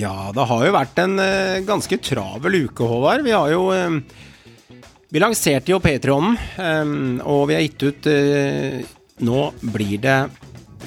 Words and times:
Ja, 0.00 0.30
det 0.32 0.46
har 0.48 0.64
jo 0.64 0.74
vært 0.74 1.00
en 1.02 1.18
uh, 1.20 1.60
ganske 1.66 1.98
travel 2.00 2.62
uke, 2.64 2.86
Håvard. 2.88 3.24
Vi 3.26 3.34
har 3.34 3.50
jo 3.52 3.66
uh, 3.68 3.98
Vi 5.10 5.22
lanserte 5.22 5.74
jo 5.74 5.80
Patrionen, 5.82 6.38
um, 6.56 7.18
og 7.26 7.48
vi 7.50 7.58
har 7.58 7.66
gitt 7.66 7.84
ut 7.84 8.08
uh, 8.08 8.78
Nå 9.26 9.42
blir 9.74 9.98
det 10.00 10.20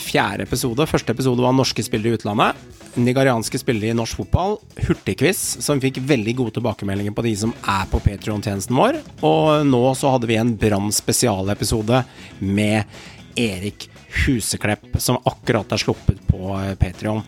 fjerde 0.01 0.47
episode. 0.47 0.87
Første 0.89 1.13
episode 1.13 1.43
var 1.43 1.53
norske 1.53 1.83
spillere 1.85 2.15
i 2.15 2.17
utlandet. 2.17 2.57
Nigerianske 2.97 3.59
spillere 3.61 3.93
i 3.93 3.97
norsk 3.97 4.23
fotball. 4.23 4.55
Hurtigquiz, 4.87 5.41
som 5.61 5.81
fikk 5.81 5.99
veldig 6.09 6.33
gode 6.39 6.55
tilbakemeldinger 6.57 7.13
på 7.13 7.25
de 7.27 7.35
som 7.37 7.53
er 7.61 7.85
på 7.91 8.01
Patrion-tjenesten 8.01 8.77
vår. 8.77 8.97
Og 9.21 9.67
nå 9.69 9.83
så 9.99 10.15
hadde 10.15 10.29
vi 10.31 10.39
en 10.41 10.55
Brann 10.57 10.89
spesialepisode 10.93 12.01
med 12.41 12.89
Erik 13.37 13.85
Huseklepp, 14.23 14.95
som 15.01 15.21
akkurat 15.29 15.77
er 15.77 15.85
sluppet 15.85 16.25
på 16.25 16.57
Patrion. 16.81 17.21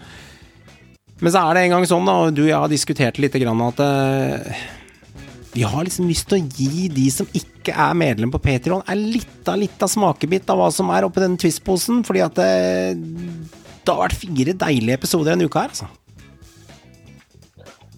Men 1.23 1.31
så 1.31 1.41
er 1.45 1.55
det 1.55 1.65
en 1.65 1.75
gang 1.77 1.85
sånn, 1.87 2.07
da, 2.07 2.15
og 2.25 2.33
du 2.35 2.43
og 2.43 2.49
jeg 2.49 2.59
har 2.59 2.71
diskutert 2.71 3.19
litt 3.23 3.35
grann 3.39 3.61
at 3.63 3.79
uh, 3.79 4.63
vi 5.55 5.63
har 5.63 5.85
liksom 5.87 6.09
lyst 6.09 6.27
til 6.27 6.41
å 6.41 6.47
gi 6.57 6.89
de 6.91 7.05
som 7.13 7.29
ikke 7.31 7.71
er 7.71 7.93
medlem 7.95 8.33
på 8.33 8.41
Patrion, 8.43 8.83
en 8.91 9.05
lita, 9.13 9.55
lita 9.55 9.87
smakebit 9.87 10.51
av 10.51 10.59
hva 10.59 10.67
som 10.75 10.91
er 10.91 11.07
oppi 11.07 11.23
den 11.23 11.37
Twist-posen. 11.39 12.03
Fordi 12.03 12.25
at 12.25 12.35
det, 12.35 12.49
det, 12.99 13.87
har 13.87 14.01
vært 14.01 14.19
fire 14.19 14.57
deilige 14.65 14.99
episoder 14.99 15.31
denne 15.31 15.47
uka 15.47 15.63
her, 15.63 15.71
altså. 15.71 15.87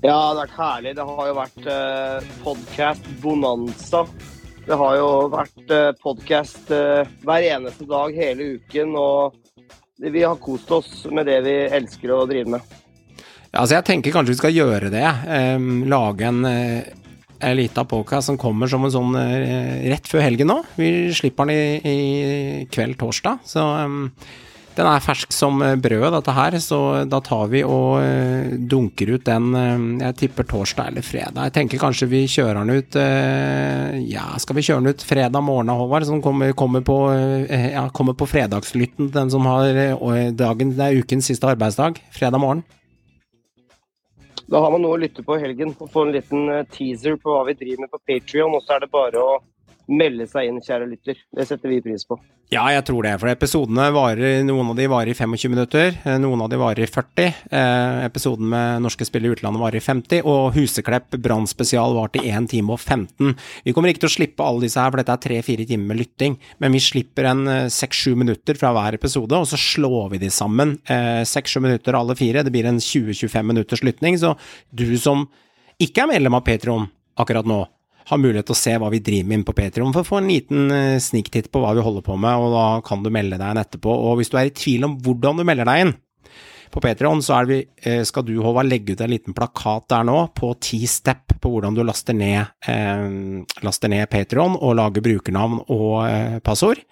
Ja, 0.04 0.14
det 0.14 0.14
har 0.14 0.40
vært 0.44 0.58
herlig. 0.59 0.96
Det 1.00 1.09
har 1.09 1.31
jo 1.31 1.38
vært 1.42 1.70
uh, 1.74 2.31
podcast 2.46 3.12
bonanza. 3.26 4.06
Det 4.68 4.78
har 4.78 4.98
jo 5.02 5.12
vært 5.34 5.74
uh, 5.74 5.92
podcast 6.06 6.70
uh, 6.70 7.09
hver 7.26 7.52
eneste 7.56 7.90
dag 7.90 8.14
hele 8.22 8.54
uken. 8.59 8.94
Og 9.02 10.04
vi 10.06 10.22
har 10.22 10.38
kost 10.38 10.70
oss 10.78 11.08
med 11.09 11.26
det 11.26 11.42
vi 11.50 11.64
elsker 11.81 12.14
å 12.14 12.28
drive 12.30 12.59
med. 12.59 12.78
Altså 13.58 13.80
jeg 13.80 13.88
tenker 13.88 14.13
kanskje 14.13 14.36
vi 14.36 14.41
skal 14.41 14.55
gjøre 14.55 14.94
det. 14.94 15.05
Um, 15.58 15.86
lage 15.89 16.30
en 16.30 16.45
uh, 16.45 16.95
en 17.39 17.55
lita 17.58 17.86
som 18.22 18.38
kommer 18.38 18.67
som 18.67 18.86
en 18.86 18.94
sånn 18.94 19.16
uh, 19.16 19.86
rett 19.91 20.09
før 20.09 20.25
helgen 20.25 20.50
nå. 20.50 20.61
Vi 20.77 21.13
slipper 21.13 21.45
den 21.45 21.53
i, 21.53 21.80
i 21.85 22.67
kveld 22.73 22.97
torsdag, 22.97 23.44
så 23.45 23.66
um, 23.85 24.11
den 24.78 24.85
er 24.85 25.02
fersk 25.02 25.33
som 25.33 25.58
brød, 25.58 26.11
dette 26.13 26.33
her. 26.38 26.58
Så 26.61 26.80
da 27.09 27.17
tar 27.25 27.47
vi 27.50 27.63
og 27.66 27.97
uh, 27.97 28.53
dunker 28.69 29.16
ut 29.16 29.25
den 29.25 29.50
Jeg 30.03 30.17
tipper 30.22 30.45
torsdag 30.50 30.91
eller 30.91 31.05
fredag. 31.05 31.50
Jeg 31.50 31.55
tenker 31.55 31.81
kanskje 31.81 32.09
vi 32.11 32.23
kjører 32.30 32.61
den 32.61 32.78
ut 32.78 32.97
Ja, 34.05 34.30
skal 34.38 34.58
vi 34.59 34.66
kjøre 34.69 34.83
den 34.83 34.94
ut 34.94 35.05
fredag 35.05 35.41
morgen, 35.41 35.73
Håvard? 35.73 36.05
Som 36.09 36.22
kommer, 36.22 36.53
kommer, 36.58 36.85
på, 36.85 37.00
ja, 37.50 37.88
kommer 37.89 38.17
på 38.17 38.30
fredagslytten, 38.30 39.09
den 39.13 39.33
som 39.33 39.50
har 39.50 39.73
dagen 40.38 40.78
Det 40.78 40.89
er 40.89 41.02
ukens 41.02 41.30
siste 41.33 41.53
arbeidsdag. 41.53 42.02
Fredag 42.13 42.45
morgen. 42.45 42.66
Da 44.47 44.62
har 44.63 44.72
man 44.72 44.84
noe 44.84 44.96
å 44.96 45.00
lytte 45.02 45.24
på 45.28 45.35
i 45.35 45.41
helgen 45.44 45.74
og 45.75 45.90
få 45.91 46.06
en 46.06 46.13
liten 46.16 46.47
eh, 46.53 46.66
teaser 46.72 47.18
på 47.19 47.34
hva 47.34 47.44
vi 47.50 47.58
driver 47.59 47.84
med 47.84 47.91
på 47.91 48.00
Patrion. 48.08 48.56
Og 48.56 48.63
så 48.63 48.78
er 48.78 48.85
det 48.85 48.94
bare 48.94 49.19
å 49.19 49.34
melde 49.88 50.28
seg 50.30 50.50
inn, 50.50 50.59
kjære 50.64 50.88
lytter. 50.90 51.20
Det 51.36 51.46
setter 51.48 51.72
vi 51.72 51.81
pris 51.84 52.06
på. 52.08 52.18
Ja, 52.48 52.64
jeg 52.72 52.86
tror 52.88 53.03
det. 53.03 53.12
For 53.20 53.28
episodene 53.28 53.90
varer, 53.92 54.40
noen 54.48 54.70
av 54.72 54.78
de 54.80 54.86
varer 54.88 55.12
i 55.12 55.18
25 55.18 55.52
minutter, 55.52 55.98
eh, 56.06 56.18
noen 56.24 56.40
av 56.46 56.48
de 56.52 56.59
varer 56.59 56.86
i 56.86 56.88
40. 56.88 57.34
Eh, 57.52 58.06
episoden 58.06 58.47
med 58.47 58.84
norske 58.86 59.03
spillere 59.03 59.34
i 59.34 59.36
utlandet 59.36 59.59
varer 59.59 59.81
i 59.81 59.84
50, 59.84 60.22
og 60.24 60.56
Huseklepp 60.56 61.18
Brann 61.20 61.47
spesial 61.47 61.97
til 62.14 62.24
i 62.24 62.31
1 62.31 62.47
time 62.47 62.72
og 62.72 62.80
15. 62.80 63.36
Vi 63.66 63.74
kommer 63.74 63.92
ikke 63.92 64.06
til 64.06 64.12
å 64.12 64.16
slippe 64.16 64.47
alle 64.47 64.64
disse 64.64 64.80
her, 64.80 64.92
for 64.92 64.97
dette 64.97 65.12
er 65.12 65.24
tre-fire 65.28 65.68
timer 65.68 65.92
med 65.92 66.00
lytting, 66.00 66.38
men 66.59 66.72
vi 66.72 66.80
slipper 66.80 67.26
en 67.26 67.44
6-7 67.68 68.12
eh, 68.12 68.16
minutter 68.16 68.56
fra 68.56 68.72
hver 68.72 68.96
episode, 68.96 69.36
og 69.36 69.47
så 69.47 69.59
slår 69.59 70.12
vi 70.12 70.24
de 70.24 70.30
sammen. 70.30 70.78
6-7 70.88 71.58
eh, 71.58 71.62
minutter 71.68 72.00
alle 72.00 72.16
fire, 72.16 72.44
det 72.44 72.52
blir 72.56 72.66
en 72.66 72.80
20-25 72.80 73.44
minutters 73.44 73.84
lytting, 73.84 74.16
så 74.18 74.38
du 74.72 74.96
som 74.97 75.28
ikke 75.80 76.06
er 76.06 76.14
medlem 76.16 76.34
av 76.34 76.46
Patron 76.47 76.88
akkurat 77.18 77.46
nå, 77.46 77.66
har 78.07 78.22
mulighet 78.22 78.47
til 78.47 78.56
å 78.56 78.59
se 78.59 78.73
hva 78.79 78.90
vi 78.94 79.03
driver 79.03 79.28
med 79.28 79.40
inne 79.40 79.47
på 79.47 79.56
Patrion, 79.57 79.94
for 79.95 80.06
å 80.06 80.07
få 80.07 80.22
en 80.22 80.31
liten 80.31 80.73
eh, 80.73 80.97
sniktitt 81.03 81.51
på 81.51 81.62
hva 81.63 81.73
vi 81.75 81.84
holder 81.84 82.06
på 82.06 82.18
med, 82.19 82.40
og 82.40 82.56
da 82.56 82.66
kan 82.88 83.03
du 83.03 83.12
melde 83.13 83.40
deg 83.40 83.53
inn 83.53 83.63
etterpå. 83.63 83.94
Og 84.09 84.19
hvis 84.19 84.31
du 84.31 84.38
er 84.40 84.50
i 84.50 84.56
tvil 84.56 84.88
om 84.88 85.00
hvordan 85.03 85.41
du 85.41 85.47
melder 85.47 85.68
deg 85.68 85.85
inn 85.85 85.97
på 86.72 86.81
Patrion, 86.84 87.22
så 87.23 87.40
vi, 87.47 87.62
eh, 87.84 88.03
skal 88.07 88.25
du, 88.28 88.34
Håvard, 88.44 88.67
legge 88.67 88.94
ut 88.94 89.01
en 89.01 89.12
liten 89.12 89.35
plakat 89.35 89.88
der 89.91 90.07
nå 90.07 90.17
på 90.35 90.53
ti 90.63 90.81
step 90.88 91.35
på 91.41 91.51
hvordan 91.51 91.75
du 91.75 91.84
laster 91.84 92.16
ned, 92.16 92.53
eh, 92.67 93.44
laster 93.63 93.91
ned 93.91 94.09
Patrion 94.12 94.57
og 94.59 94.75
lager 94.79 95.03
brukernavn 95.06 95.63
og 95.67 96.07
eh, 96.07 96.40
passord, 96.40 96.84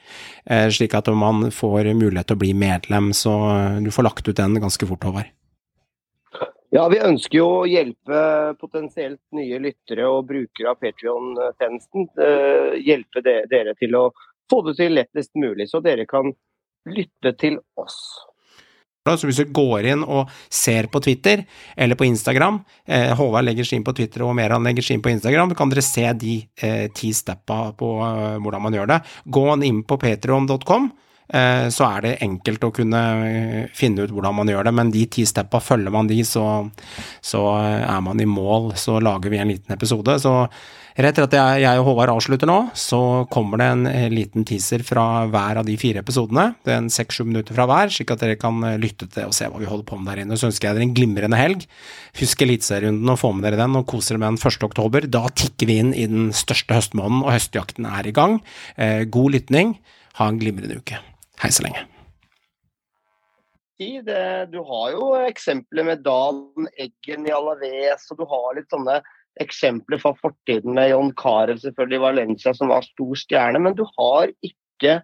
eh, 0.48 0.68
slik 0.70 0.96
at 0.96 1.12
man 1.16 1.50
får 1.52 1.94
mulighet 1.94 2.32
til 2.32 2.40
å 2.40 2.44
bli 2.44 2.54
medlem. 2.54 3.12
Så 3.16 3.36
eh, 3.52 3.82
du 3.86 3.92
får 3.92 4.10
lagt 4.10 4.28
ut 4.28 4.36
den 4.36 4.60
ganske 4.64 4.88
fort, 4.88 5.04
Håvard. 5.04 5.32
Ja, 6.76 6.90
Vi 6.92 6.98
ønsker 7.00 7.38
jo 7.40 7.46
å 7.62 7.68
hjelpe 7.72 8.22
potensielt 8.60 9.22
nye 9.38 9.62
lyttere 9.64 10.10
og 10.12 10.26
brukere 10.28 10.74
av 10.74 10.82
Patrion-tjenesten. 10.84 12.10
Uh, 12.20 12.76
hjelpe 12.84 13.24
dere 13.24 13.72
til 13.80 13.96
å 13.96 14.10
få 14.52 14.60
det 14.66 14.74
til 14.82 14.98
lettest 14.98 15.32
mulig, 15.40 15.70
så 15.72 15.80
dere 15.86 16.04
kan 16.10 16.34
lytte 16.92 17.32
til 17.40 17.56
oss. 17.80 17.96
Så 19.06 19.30
hvis 19.30 19.40
du 19.40 19.54
går 19.56 19.88
inn 19.94 20.04
og 20.04 20.34
ser 20.52 20.90
på 20.92 21.00
Twitter 21.06 21.46
eller 21.78 21.96
på 21.96 22.10
Instagram, 22.10 22.58
eh, 22.90 23.12
Håvard 23.16 23.46
legger 23.46 23.68
sin 23.70 23.84
på 23.86 23.94
Twitter 23.96 24.26
og 24.26 24.34
Meran 24.36 24.66
legger 24.66 24.84
sin 24.84 25.04
på 25.06 25.14
Instagram, 25.14 25.54
kan 25.56 25.70
dere 25.70 25.86
se 25.86 26.10
de 26.18 26.40
eh, 26.58 26.88
ti 26.90 27.12
steppa 27.14 27.70
på 27.78 27.92
eh, 28.02 28.40
hvordan 28.42 28.66
man 28.66 28.76
gjør 28.76 28.90
det. 28.90 29.00
Gå 29.30 29.46
inn 29.70 29.84
på 29.86 30.00
patrion.com 30.02 30.90
Eh, 30.90 31.05
så 31.74 31.88
er 31.90 32.06
det 32.06 32.16
enkelt 32.22 32.64
å 32.68 32.74
kunne 32.76 33.02
eh, 33.26 33.68
finne 33.74 34.06
ut 34.06 34.14
hvordan 34.14 34.38
man 34.38 34.50
gjør 34.52 34.68
det. 34.68 34.74
Men 34.78 34.94
de 34.94 35.06
ti 35.10 35.26
steppa, 35.26 35.62
følger 35.64 35.94
man 35.94 36.10
de, 36.10 36.22
så, 36.28 36.46
så, 37.26 37.44
er 37.58 38.02
man 38.06 38.22
i 38.22 38.30
mål. 38.30 38.76
Så 38.78 39.00
lager 39.02 39.34
vi 39.34 39.42
en 39.42 39.50
liten 39.50 39.74
episode. 39.74 40.20
Så 40.22 40.36
rett 40.96 41.18
etter 41.18 41.26
at 41.42 41.60
jeg, 41.60 41.80
og 41.82 41.90
Håvard 41.90 42.14
avslutter 42.14 42.50
nå, 42.50 42.60
så 42.78 43.00
kommer 43.34 43.62
det 43.62 43.70
en 43.74 43.90
eh, 43.90 44.06
liten 44.14 44.46
teaser 44.48 44.86
fra 44.86 45.26
hver 45.32 45.64
av 45.64 45.66
de 45.68 45.80
fire 45.82 46.04
episodene. 46.06 46.52
Det 46.62 46.76
er 46.76 46.84
en 46.84 46.92
seks-sju 46.94 47.26
minutter 47.26 47.58
fra 47.58 47.66
hver, 47.72 47.90
slik 47.96 48.14
at 48.14 48.22
dere 48.22 48.38
kan 48.40 48.62
lytte 48.82 49.10
til 49.10 49.32
og 49.32 49.36
se 49.36 49.50
hva 49.50 49.64
vi 49.64 49.72
holder 49.72 49.90
på 49.90 49.98
med 49.98 50.12
der 50.12 50.24
inne. 50.28 50.38
Så 50.38 50.52
ønsker 50.52 50.70
jeg 50.70 50.78
dere 50.78 50.88
en 50.92 50.96
glimrende 51.00 51.42
helg. 51.42 51.66
Husk 52.22 52.46
Eliteserierunden 52.46 53.16
og 53.16 53.20
få 53.24 53.34
med 53.34 53.50
dere 53.50 53.64
den, 53.64 53.82
og 53.82 53.90
kos 53.90 54.12
dere 54.12 54.22
med 54.22 54.36
den 54.36 54.54
1. 54.54 54.62
oktober. 54.70 55.10
Da 55.10 55.26
tikker 55.34 55.74
vi 55.74 55.82
inn 55.82 55.92
i 55.98 56.06
den 56.12 56.30
største 56.38 56.78
høstmåneden, 56.78 57.26
og 57.26 57.34
høstjakten 57.34 57.90
er 57.90 58.14
i 58.14 58.16
gang. 58.16 58.40
God 59.10 59.36
lytning. 59.40 59.76
Ha 60.22 60.30
en 60.32 60.40
glimrende 60.40 60.80
uke. 60.80 61.02
Hei 61.42 61.52
så 61.52 61.66
lenge. 61.66 61.84
du 64.48 64.60
har 64.70 64.92
jo 64.94 65.08
eksempler 65.20 65.84
med 65.84 66.04
Dan 66.06 66.70
Eggen 66.80 67.28
i 67.28 67.34
Alaves, 67.36 68.06
og 68.12 68.22
du 68.22 68.24
har 68.30 68.56
litt 68.56 68.72
sånne 68.72 69.02
eksempler 69.44 70.00
fra 70.00 70.14
fortiden 70.16 70.78
med 70.78 70.94
John 70.94 71.12
Carew 71.20 71.60
selvfølgelig 71.60 72.00
i 72.00 72.06
Valencia, 72.06 72.54
som 72.56 72.72
var 72.72 72.88
stor 72.88 73.20
stjerne. 73.20 73.60
Men 73.60 73.76
du 73.76 73.84
har 73.98 74.32
ikke 74.48 75.02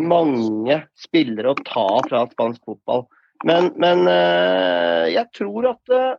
mange 0.00 0.80
spillere 0.98 1.52
å 1.52 1.62
ta 1.62 1.86
fra 2.08 2.24
spansk 2.32 2.66
fotball. 2.66 3.06
Men, 3.46 3.70
men 3.80 4.04
eh, 4.10 5.06
jeg 5.14 5.30
tror 5.36 5.70
at 5.70 5.94
eh, 5.94 6.18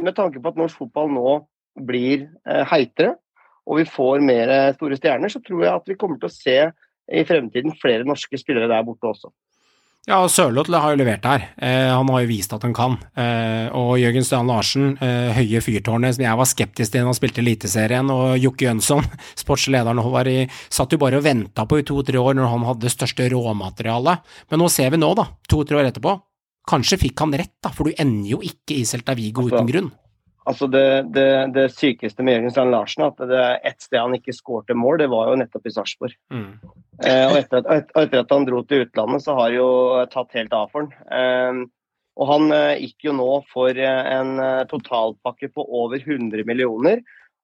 med 0.00 0.14
tanke 0.16 0.40
på 0.40 0.54
at 0.54 0.62
norsk 0.62 0.80
fotball 0.84 1.10
nå 1.12 1.34
blir 1.82 2.28
eh, 2.46 2.62
heitere, 2.70 3.16
og 3.64 3.80
vi 3.80 3.88
får 3.88 4.22
mer 4.22 4.50
store 4.76 4.96
stjerner, 5.00 5.32
så 5.32 5.40
tror 5.42 5.62
jeg 5.64 5.72
at 5.72 5.86
vi 5.88 5.96
kommer 5.98 6.20
til 6.20 6.30
å 6.30 6.36
se 6.36 6.58
i 7.12 7.24
fremtiden 7.28 7.74
flere 7.80 8.06
norske 8.06 8.38
spillere 8.40 8.70
der 8.70 8.86
borte 8.86 9.10
også. 9.10 9.32
Ja, 10.04 10.18
og 10.20 10.28
Sørloth 10.28 10.68
har 10.68 10.92
jo 10.92 10.98
levert 11.00 11.24
her. 11.24 11.46
Eh, 11.56 11.88
han 11.88 12.10
har 12.12 12.20
jo 12.20 12.28
vist 12.28 12.52
at 12.52 12.64
han 12.66 12.74
kan. 12.76 12.98
Eh, 13.16 13.72
og 13.72 13.96
Jørgen 13.96 14.26
Stian 14.26 14.50
Larsen, 14.50 14.90
eh, 15.00 15.32
høye 15.32 15.62
fyrtårnet 15.64 16.18
som 16.18 16.24
jeg 16.26 16.40
var 16.40 16.50
skeptisk 16.50 16.92
til 16.92 17.00
da 17.00 17.08
han 17.08 17.16
spilte 17.16 17.40
Eliteserien, 17.40 18.12
og 18.12 18.36
Jokke 18.36 18.68
Jønsson, 18.68 19.08
sportslederen, 19.42 20.02
Håvard, 20.04 20.28
satt 20.68 20.92
jo 20.92 21.00
bare 21.00 21.22
og 21.22 21.24
venta 21.24 21.64
på 21.64 21.80
i 21.80 21.86
to-tre 21.88 22.20
år 22.20 22.36
når 22.36 22.52
han 22.52 22.68
hadde 22.68 22.84
det 22.84 22.92
største 22.92 23.30
råmaterialet. 23.32 24.36
Men 24.52 24.60
nå 24.60 24.68
ser 24.68 24.92
vi 24.92 25.00
nå, 25.00 25.08
da, 25.16 25.30
to-tre 25.48 25.80
år 25.80 25.88
etterpå. 25.88 26.18
Kanskje 26.68 27.00
fikk 27.00 27.24
han 27.24 27.32
rett, 27.40 27.56
da, 27.64 27.72
for 27.72 27.88
du 27.88 27.96
ender 27.96 28.36
jo 28.36 28.44
ikke 28.44 28.76
i 28.76 28.84
Celta 28.88 29.16
Vigo 29.16 29.48
uten 29.48 29.72
grunn. 29.72 29.92
Altså 30.44 30.66
det, 30.68 30.86
det, 31.16 31.28
det, 31.54 31.70
sykeste 31.72 32.24
med 32.24 32.34
Jørgen 32.36 32.52
Strand 32.52 32.74
Larsen, 32.74 33.06
at 33.06 33.22
det 33.30 33.38
er 33.40 33.62
ett 33.64 33.80
sted 33.80 33.96
han 33.96 34.16
ikke 34.18 34.34
skårte 34.36 34.76
mål, 34.76 34.98
det 35.00 35.06
var 35.12 35.30
jo 35.30 35.38
nettopp 35.40 35.70
i 35.70 35.72
Sarpsborg. 35.72 36.16
Mm. 36.34 36.50
Eh, 37.00 37.24
og 37.30 37.38
etter 37.38 37.62
at, 37.62 37.88
etter 37.96 38.20
at, 38.20 38.34
han 38.34 38.44
dro 38.44 38.60
til 38.68 38.84
utlandet, 38.84 39.24
så 39.24 39.38
har 39.38 39.48
han 39.48 39.56
jo 39.56 39.70
tatt 40.12 40.36
helt 40.36 40.52
av 40.52 40.68
for 40.74 40.84
han. 40.84 41.08
Eh, 41.08 41.64
Og 42.14 42.28
han 42.30 42.52
eh, 42.54 42.78
gikk 42.84 43.08
jo 43.08 43.16
nå 43.16 43.28
for 43.50 43.74
eh, 43.74 44.08
en 44.14 44.36
eh, 44.38 44.64
totalpakke 44.70 45.50
på 45.50 45.64
over 45.82 45.98
100 45.98 46.44
millioner. 46.46 47.02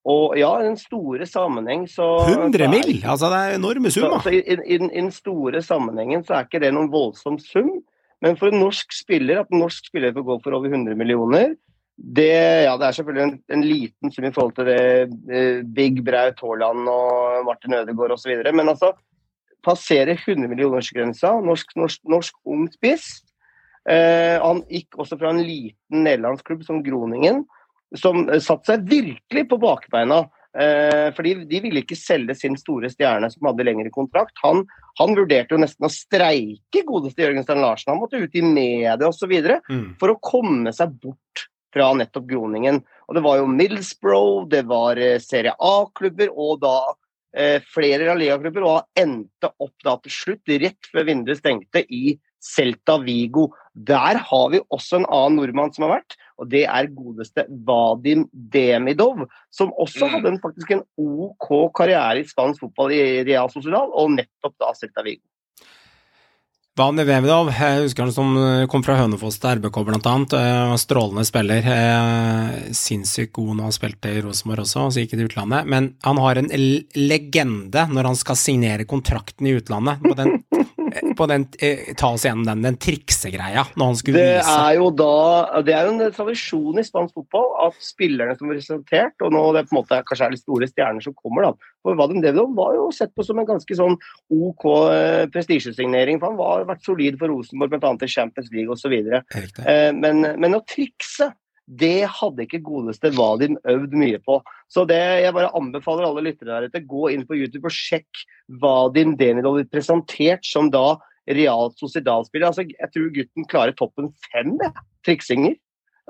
Og 0.08 0.36
ja, 0.38 0.50
i 0.60 0.68
den 0.68 0.78
store 0.80 1.26
sammenheng 1.28 1.84
så 1.90 2.06
100 2.24 2.54
så 2.54 2.64
er- 2.64 2.70
mill.? 2.72 2.92
Altså, 3.02 3.30
det 3.32 3.40
er 3.40 3.56
enorme 3.58 3.90
summer. 3.92 4.28
i, 4.30 4.40
i, 4.40 4.76
i 4.78 4.78
den 4.78 5.10
store 5.12 5.62
sammenhengen 5.62 6.22
så 6.24 6.38
er 6.38 6.46
ikke 6.46 6.62
det 6.62 6.70
noen 6.76 6.92
voldsom 6.92 7.40
sum. 7.42 7.80
Men 8.22 8.36
for 8.36 8.52
en 8.52 8.62
norsk 8.62 8.94
spiller, 8.94 9.42
at 9.42 9.50
en 9.52 9.62
norsk 9.64 9.90
spiller 9.90 10.14
får 10.14 10.26
gå 10.28 10.38
for 10.44 10.56
over 10.56 10.70
100 10.70 10.96
millioner, 10.96 11.54
det, 12.00 12.64
ja, 12.64 12.72
det 12.80 12.86
er 12.86 12.96
selvfølgelig 12.96 13.24
en, 13.26 13.34
en 13.52 13.62
liten 13.66 14.12
sum 14.12 14.24
i 14.24 14.32
forhold 14.32 14.54
til 14.56 14.68
det 14.70 14.80
eh, 15.36 15.60
Big 15.76 16.00
Braut 16.04 16.40
Haaland 16.40 16.88
og 16.88 17.44
Martin 17.44 17.76
Ødegaard 17.76 18.14
osv. 18.16 18.32
Men 18.56 18.72
altså, 18.72 18.94
passere 19.64 20.16
100 20.16 20.48
millionersgrensa, 20.48 21.34
norsk, 21.44 21.76
norsk, 21.76 22.00
norsk 22.08 22.40
ung 22.48 22.66
spiss. 22.72 23.20
Eh, 23.88 24.40
han 24.40 24.64
gikk 24.72 24.96
også 25.00 25.20
fra 25.20 25.34
en 25.34 25.42
liten 25.44 26.06
nederlandsk 26.06 26.48
klubb 26.48 26.64
som 26.64 26.80
Groningen, 26.84 27.44
som 28.00 28.24
satte 28.40 28.72
seg 28.72 28.88
virkelig 28.88 29.46
på 29.50 29.60
bakbeina. 29.60 30.24
Eh, 30.50 31.12
fordi 31.14 31.36
de 31.46 31.60
ville 31.62 31.84
ikke 31.84 31.98
selge 31.98 32.34
sin 32.34 32.56
store 32.58 32.88
stjerne 32.90 33.28
som 33.30 33.50
hadde 33.50 33.68
lengre 33.68 33.92
kontrakt. 33.94 34.34
Han, 34.42 34.64
han 34.98 35.14
vurderte 35.18 35.54
jo 35.54 35.60
nesten 35.60 35.86
å 35.86 35.92
streike 35.92 36.86
godeste 36.88 37.22
Jørgen 37.22 37.44
Stein 37.44 37.62
Larsen. 37.62 37.92
Han 37.92 38.00
måtte 38.02 38.24
ut 38.24 38.34
i 38.34 38.42
media 38.42 38.96
osv. 39.04 39.36
Mm. 39.68 39.88
for 40.00 40.14
å 40.14 40.20
komme 40.24 40.72
seg 40.74 40.96
bort 40.96 41.49
fra 41.74 41.92
nettopp 41.96 42.26
Groningen. 42.30 42.80
Og 43.08 43.16
det 43.16 43.22
var 43.26 43.40
jo 43.40 43.50
Middlesbrough, 43.50 44.48
det 44.50 44.64
var 44.70 45.00
eh, 45.00 45.18
Serie 45.22 45.54
A-klubber 45.58 46.32
og 46.34 46.60
da 46.64 46.74
eh, 47.36 47.58
flere 47.74 48.08
La 48.08 48.16
Liga-klubber, 48.18 48.66
og 48.66 48.98
endte 48.98 49.52
opp 49.58 49.74
da 49.86 49.96
til 50.04 50.14
slutt, 50.14 50.58
rett 50.62 50.90
før 50.92 51.08
vinduet 51.08 51.40
stengte, 51.42 51.84
i 51.86 52.18
Celta 52.40 52.96
Vigo. 53.02 53.50
Der 53.74 54.16
har 54.16 54.46
vi 54.50 54.62
også 54.72 55.00
en 55.00 55.08
annen 55.12 55.36
nordmann 55.40 55.74
som 55.74 55.84
har 55.86 55.98
vært, 55.98 56.16
og 56.40 56.48
det 56.48 56.62
er 56.64 56.88
godeste 56.94 57.44
Vadim 57.66 58.24
Demidov, 58.32 59.26
som 59.52 59.74
også 59.76 60.06
Mm. 60.06 60.12
hadde 60.14 60.28
en, 60.32 60.40
faktisk 60.40 60.70
en 60.70 60.86
OK 60.96 61.50
karriere 61.76 62.22
i 62.22 62.24
spansk 62.24 62.64
fotball 62.64 62.94
i 62.96 63.02
Real 63.28 63.50
Sociedal, 63.52 63.92
og 63.92 64.16
nettopp 64.16 64.56
da 64.58 64.72
Celta 64.72 65.04
Vigo. 65.04 65.26
Vani 66.80 67.04
Vevidov, 67.04 67.50
jeg 67.52 67.82
husker 67.84 68.06
han 68.06 68.12
som 68.14 68.30
eh, 68.40 68.62
kom 68.70 68.80
fra 68.80 68.94
Hønefoss 68.96 69.36
til 69.36 69.58
RBK 69.58 69.78
annet. 70.08 70.32
eh, 70.32 70.70
Strålende 70.80 71.26
spiller. 71.28 71.66
eh, 71.68 72.70
Sinnssykt 72.72 73.34
god 73.36 73.50
når 73.58 73.66
han 73.66 73.74
spilte 73.76 74.12
i 74.14 74.22
Rosenborg 74.24 74.64
også, 74.64 74.86
og 74.86 74.94
så 74.94 75.02
gikk 75.02 75.12
til 75.12 75.26
utlandet. 75.28 75.68
Men 75.68 75.90
han 76.06 76.20
har 76.24 76.40
en 76.40 76.48
legende 76.96 77.84
når 77.90 78.08
han 78.08 78.16
skal 78.16 78.38
signere 78.40 78.88
kontrakten 78.88 79.50
i 79.50 79.58
utlandet. 79.58 80.00
På 80.06 80.16
den, 80.16 80.38
på 81.18 81.28
den 81.30 81.46
eh, 81.62 81.90
Ta 81.98 82.12
oss 82.14 82.24
gjennom 82.26 82.46
den, 82.46 82.64
den 82.66 82.78
triksegreia, 82.80 83.66
når 83.74 83.90
han 83.92 83.98
skulle 83.98 84.20
Det 84.20 84.36
vise 84.38 84.56
er 84.66 84.78
jo 84.78 84.90
da 84.94 85.62
Det 85.66 85.74
er 85.76 85.88
jo 85.88 85.94
en 85.96 86.14
tradisjon 86.16 86.80
i 86.80 86.86
spansk 86.86 87.16
fotball 87.16 87.48
at 87.66 87.82
spillerne 87.84 88.36
som 88.38 88.50
blir 88.50 88.60
presentert, 88.60 89.16
og 89.24 89.34
nå 89.34 89.42
det 89.56 89.66
på 89.68 89.74
en 89.74 89.80
måte 89.80 90.00
kanskje 90.08 90.28
er 90.28 90.34
de 90.34 90.40
store 90.40 90.68
stjerner 90.70 91.04
som 91.04 91.16
kommer, 91.16 91.48
da. 91.48 91.70
For 91.84 91.96
Vadim 91.96 92.20
Devidov 92.20 92.52
var 92.56 92.74
jo 92.76 92.88
sett 92.92 93.12
på 93.16 93.24
som 93.24 93.40
en 93.40 93.48
ganske 93.48 93.76
sånn 93.76 93.96
OK 94.34 94.66
eh, 94.92 95.26
prestisjesignering. 95.32 96.20
For 96.20 96.32
han 96.32 96.40
har 96.40 96.66
vært 96.68 96.84
solid 96.84 97.16
for 97.20 97.32
Rosenborg, 97.32 97.72
bl.a. 97.72 97.94
i 98.04 98.10
Champions 98.10 98.50
League 98.52 98.74
osv. 98.74 98.96
Eh, 99.00 99.90
men, 99.96 100.26
men 100.42 100.58
å 100.58 100.62
trikse, 100.68 101.30
det 101.70 102.08
hadde 102.10 102.44
ikke 102.44 102.62
godeste 102.66 103.12
Vadim 103.14 103.54
øvd 103.68 103.94
mye 103.94 104.18
på. 104.26 104.40
Så 104.70 104.82
det, 104.90 104.98
jeg 105.22 105.34
bare 105.36 105.52
anbefaler 105.56 106.08
alle 106.08 106.24
lyttere 106.26 106.50
der 106.50 106.66
ute, 106.66 106.82
gå 106.90 107.10
inn 107.14 107.22
på 107.28 107.38
YouTube 107.38 107.70
og 107.70 107.74
sjekk 107.74 108.24
Vadim 108.62 109.14
Denidov 109.20 109.60
blir 109.60 109.68
presentert 109.70 110.46
som 110.46 110.70
da 110.74 110.98
Real 111.30 111.70
Sociedal-spiller. 111.78 112.50
Altså, 112.50 112.66
jeg 112.66 112.90
tror 112.94 113.12
gutten 113.14 113.46
klarer 113.50 113.76
toppen 113.78 114.10
fem 114.32 114.56
ja. 114.58 114.72
triksinger. 115.06 115.54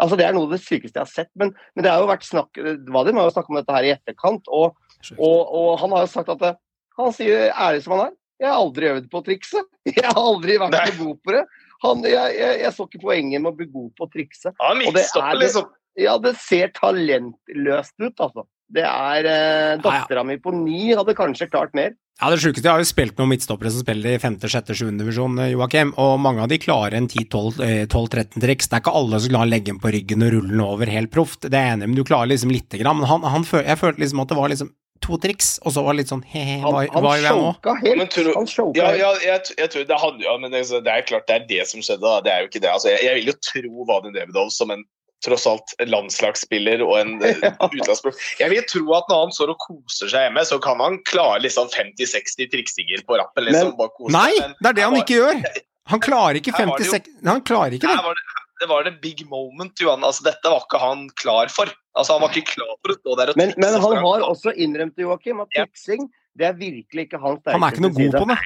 Altså, 0.00 0.16
det 0.16 0.24
er 0.24 0.32
noe 0.36 0.48
av 0.48 0.54
det 0.56 0.62
sykeste 0.64 0.96
jeg 0.96 1.04
har 1.04 1.12
sett. 1.12 1.32
Men, 1.36 1.52
men 1.74 1.84
det 1.84 1.92
har 1.92 2.00
jo 2.00 2.08
vært 2.08 2.24
snakk 2.24 2.62
Vadim 2.88 3.20
har 3.20 3.28
jo 3.28 3.34
snakket 3.34 3.52
om 3.52 3.60
dette 3.60 3.76
her 3.76 3.88
i 3.88 3.94
etterkant, 3.98 4.48
og, 4.48 4.78
og, 5.18 5.40
og 5.44 5.70
han 5.82 5.96
har 5.96 6.06
jo 6.06 6.12
sagt 6.14 6.32
at 6.32 6.40
det, 6.40 6.54
han 7.00 7.16
sier 7.16 7.50
ærlig 7.52 7.84
som 7.84 7.98
han 7.98 8.06
er. 8.08 8.16
Jeg 8.40 8.48
har 8.48 8.62
aldri 8.62 8.88
øvd 8.94 9.10
på 9.12 9.20
trikset. 9.26 9.66
Jeg 9.90 10.06
har 10.06 10.16
aldri 10.16 10.56
vært 10.60 10.78
så 10.80 10.96
god 11.02 11.18
på 11.20 11.34
det. 11.36 11.42
Han, 11.84 12.04
jeg, 12.04 12.36
jeg, 12.36 12.56
jeg 12.64 12.72
så 12.76 12.86
ikke 12.88 13.02
poenget 13.02 13.42
med 13.42 13.52
å 13.52 13.56
bli 13.56 13.68
god 13.72 13.90
på 13.96 14.06
å 14.06 14.10
trikse. 14.12 14.52
Ja, 14.52 14.70
Og 14.70 14.80
det 14.80 14.90
midtstopper, 14.90 15.28
er 15.32 15.40
liksom. 15.44 15.68
Ja, 16.00 16.16
det 16.22 16.34
ser 16.38 16.72
talentløst 16.76 17.96
ut, 17.98 18.20
altså. 18.20 18.46
Det 18.70 18.84
er 18.86 19.26
eh, 19.26 19.80
Dattera 19.82 20.22
mi 20.22 20.36
på 20.38 20.52
ni 20.54 20.92
hadde 20.94 21.16
kanskje 21.18 21.48
klart 21.50 21.74
mer. 21.74 21.96
Ja, 22.20 22.28
det 22.28 22.42
sjukeste 22.42 22.68
Jeg 22.68 22.76
har 22.76 22.82
jo 22.82 22.88
spilt 22.88 23.16
noen 23.18 23.32
midtstoppere 23.32 23.72
som 23.72 23.82
spiller 23.82 24.14
i 24.14 24.20
5., 24.20 24.36
6., 24.44 24.74
7. 24.76 24.90
divisjon, 25.00 25.38
eh, 25.40 25.54
Joakim, 25.54 25.94
og 25.98 26.20
mange 26.22 26.44
av 26.44 26.50
de 26.52 26.60
klarer 26.60 26.98
en 26.98 27.08
10-12-13 27.08 28.44
triks. 28.44 28.68
Det 28.68 28.76
er 28.76 28.84
ikke 28.84 28.94
alle 29.00 29.18
som 29.18 29.32
klarer 29.32 29.48
å 29.48 29.52
legge 29.54 29.72
den 29.72 29.80
på 29.82 29.92
ryggen 29.94 30.26
og 30.26 30.34
rulle 30.36 30.52
den 30.52 30.62
over 30.64 30.92
helt 30.92 31.10
proft, 31.14 31.48
det 31.48 31.56
er 31.56 31.66
jeg 31.66 31.78
enig 31.78 31.88
i, 31.88 31.92
men 31.94 31.98
du 31.98 32.04
klarer 32.06 32.30
liksom 32.30 32.52
lite 32.54 32.80
grann. 32.82 33.00
Men 33.00 33.10
han, 33.10 33.26
han, 33.34 33.48
jeg 33.48 33.80
følte 33.80 34.04
liksom 34.04 34.22
at 34.22 34.30
det 34.30 34.38
var 34.38 34.52
liksom 34.52 34.70
to 35.02 35.16
triks, 35.18 35.58
og 35.64 35.72
så 35.72 35.82
var 35.84 35.94
det 35.94 36.02
litt 36.04 36.10
sånn 36.12 36.22
he-he, 36.28 36.58
Han, 36.60 36.72
hva, 36.74 36.84
hva 36.92 37.12
gjør 37.16 37.26
jeg 37.26 37.36
nå? 37.40 37.74
helt. 37.84 38.10
Tror- 38.14 38.34
Han 38.36 38.46
sjoka 38.46 38.86
helt. 38.86 38.98
ja 39.00 39.10
jeg, 39.24 39.40
jeg 39.58 39.70
tror 39.72 39.84
det 39.88 39.98
handler 40.02 40.24
jo 40.26 40.38
men 40.38 40.50
det, 40.52 40.60
er- 40.70 40.80
det 40.86 40.92
er 40.94 41.02
klart 41.08 41.26
det 41.26 41.36
er 41.40 41.46
det 41.48 41.66
som 41.68 41.80
skjedde. 41.80 42.00
Da. 42.04 42.20
Det 42.26 42.32
er 42.32 42.40
jo 42.44 42.48
ikke 42.50 42.60
det. 42.64 42.70
Altså, 42.70 42.88
jeg, 42.92 43.04
jeg 43.08 43.14
vil 43.20 43.30
jo 43.32 43.36
tro 43.48 43.86
Vadim 43.88 44.12
Davidov 44.16 44.50
som 44.52 44.70
en 44.70 44.84
tross 45.24 45.44
alt 45.46 45.74
landslagsspiller 45.84 46.80
og 46.84 46.94
en 47.00 47.10
ja. 47.20 47.50
utenlandsspiller. 47.66 48.16
Jeg 48.40 48.50
vil 48.54 48.64
tro 48.70 48.94
at 48.96 49.10
når 49.12 49.24
han 49.26 49.34
står 49.36 49.52
og 49.52 49.58
koser 49.66 50.08
seg 50.12 50.26
hjemme, 50.28 50.44
så 50.48 50.56
kan 50.64 50.80
han 50.80 50.96
klare 51.08 51.42
liksom 51.44 51.68
50-60 51.74 52.48
triksinger 52.54 53.04
på 53.08 53.18
rappen. 53.20 53.44
Liksom, 53.48 53.72
Men- 53.72 53.76
bare 53.80 53.92
kose 53.98 54.14
Nei, 54.16 54.30
men 54.40 54.54
det 54.60 54.70
er 54.72 54.78
det 54.80 54.86
han 54.86 54.94
var- 54.96 55.04
ikke 55.04 55.18
gjør! 55.20 55.42
Han 55.90 56.00
klarer 56.04 56.36
ikke 56.38 56.52
Her 56.54 56.66
var 56.70 56.78
det 56.78 56.86
jo- 56.86 56.92
56 56.92 57.26
Han 57.26 57.40
klarer 57.42 57.72
ikke 57.74 57.88
Her 57.90 58.02
var 58.04 58.14
det, 58.14 58.24
det 58.60 58.68
var 58.68 58.84
det 58.84 58.94
big 59.02 59.24
moment, 59.28 59.80
Johan. 59.80 60.04
Altså, 60.04 60.24
dette 60.26 60.52
var 60.52 60.62
ikke 60.66 60.80
han 60.82 61.06
klar 61.20 61.50
for. 61.52 61.70
Altså, 61.96 62.14
Han 62.14 62.22
var 62.24 62.34
ikke 62.36 62.54
klar 62.54 62.72
for 62.78 62.92
å 62.94 62.96
stå 63.00 63.16
der 63.18 63.32
og 63.32 63.40
Men, 63.40 63.52
men 63.58 63.76
han 63.82 63.98
har 64.04 64.24
også 64.28 64.52
innrømt 64.54 64.94
det, 64.96 65.06
Joakim, 65.08 65.40
at 65.42 65.52
triksing 65.56 66.06
det 66.38 66.46
er 66.46 66.56
virkelig 66.58 67.08
ikke 67.08 67.18
hans 67.20 67.42
Han 67.50 67.64
er 67.66 67.74
ikke 67.74 67.82
noe 67.84 67.96
god 67.96 68.16
på 68.20 68.26
det. 68.30 68.38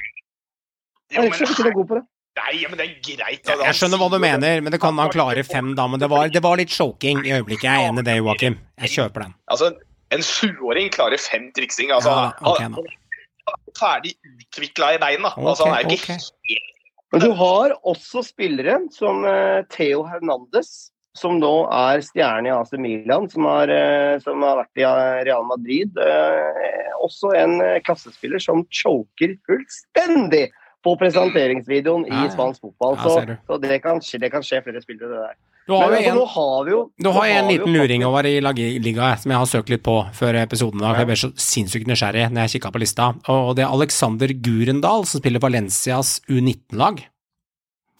Jo, 1.13 1.21
Han 1.21 1.27
er 1.27 1.35
ikke, 1.35 1.49
ikke 1.53 1.65
noe 1.67 1.75
god 1.77 1.89
på 1.91 1.97
det. 1.99 2.05
Nei, 2.35 2.55
men 2.67 2.79
det 2.79 2.85
er 2.85 2.95
greit. 3.05 3.47
Ja, 3.47 3.55
Jeg 3.69 3.77
skjønner 3.79 4.01
hva 4.01 4.07
du 4.11 4.17
mener, 4.19 4.61
men 4.65 4.73
det 4.73 4.79
kan 4.83 4.97
han 4.99 5.11
klare 5.13 5.43
fem, 5.47 5.71
da. 5.77 5.85
Men 5.87 6.01
det 6.01 6.09
var, 6.11 6.27
det 6.33 6.41
var 6.43 6.59
litt 6.59 6.73
choking 6.73 7.21
i 7.23 7.31
øyeblikket. 7.37 7.67
Jeg 7.69 7.85
er 7.85 7.91
enig 7.93 8.03
i 8.03 8.07
det, 8.09 8.15
Joakim. 8.19 8.57
Jeg 8.83 8.91
kjøper 8.97 9.23
den. 9.27 9.35
Altså, 9.53 9.69
en 10.15 10.25
sjuåring 10.25 10.91
klarer 10.91 11.21
fem 11.21 11.47
triksing. 11.55 11.93
Altså, 11.95 12.11
Ja, 12.11 12.25
okay, 12.51 12.67
han, 12.67 12.75
han 12.75 13.61
er 13.61 13.77
ferdig 13.79 14.15
utvikla 14.33 14.95
i 14.97 15.01
beina. 15.05 15.31
Altså, 15.37 15.69
han 15.69 15.77
er 15.77 15.85
jo 15.85 15.95
ikke 15.95 16.17
ikke 16.17 16.31
ok. 16.33 16.74
Men 17.13 17.21
du 17.21 17.31
har 17.37 17.75
også 17.85 18.23
spillere 18.25 18.79
som 18.93 19.23
eh, 19.29 19.61
Theo 19.71 20.03
Hernandez, 20.07 20.89
som 21.15 21.37
nå 21.39 21.53
er 21.71 22.01
stjerne 22.03 22.49
i 22.49 22.53
AC 22.53 22.73
Milan, 22.81 23.29
som 23.31 23.47
har, 23.47 23.71
eh, 23.71 24.17
som 24.23 24.43
har 24.43 24.59
vært 24.63 24.81
i 24.81 24.87
Real 25.29 25.45
Madrid. 25.47 25.95
Eh, 25.95 26.91
også 27.05 27.31
en 27.37 27.59
klassespiller 27.85 28.41
som 28.43 28.65
choker 28.73 29.37
fullstendig 29.47 30.49
på 30.85 30.93
presenteringsvideoen 31.01 32.05
i 32.09 32.25
spansk 32.33 32.65
fotball. 32.65 32.97
Så, 33.01 33.37
så 33.47 33.57
det, 33.61 33.79
kan 33.85 34.01
skje, 34.03 34.19
det 34.21 34.31
kan 34.33 34.45
skje 34.45 34.61
flere 34.65 34.81
spillere, 34.83 35.13
det 35.13 35.21
der. 35.29 35.37
Du 35.65 35.73
har 35.73 35.89
Men 35.89 35.97
altså, 35.97 36.11
en 36.11 36.17
nå 36.19 36.25
har 36.29 36.65
vi 36.65 36.71
jo 36.71 36.81
Du 37.01 37.07
har 37.09 37.25
en 37.25 37.47
vi 37.47 37.55
liten 37.55 37.73
luring 37.73 38.03
over 38.05 38.27
i 38.29 38.35
liga 38.37 39.07
som 39.17 39.31
jeg 39.33 39.41
har 39.41 39.49
søkt 39.49 39.71
litt 39.73 39.83
på 39.85 39.95
før 40.13 40.37
episoden. 40.43 40.83
Da, 40.83 40.91
for 40.91 41.01
Jeg 41.01 41.09
ble 41.09 41.17
så 41.17 41.31
sinnssykt 41.41 41.89
nysgjerrig 41.89 42.27
når 42.29 42.45
jeg 42.45 42.59
kikka 42.59 42.71
på 42.75 42.81
lista. 42.83 43.07
Og 43.33 43.55
det 43.57 43.65
er 43.65 43.73
Alexander 43.73 44.29
Gurendal 44.45 45.07
som 45.09 45.23
spiller 45.23 45.41
Valencias 45.41 46.19
U19-lag. 46.29 47.01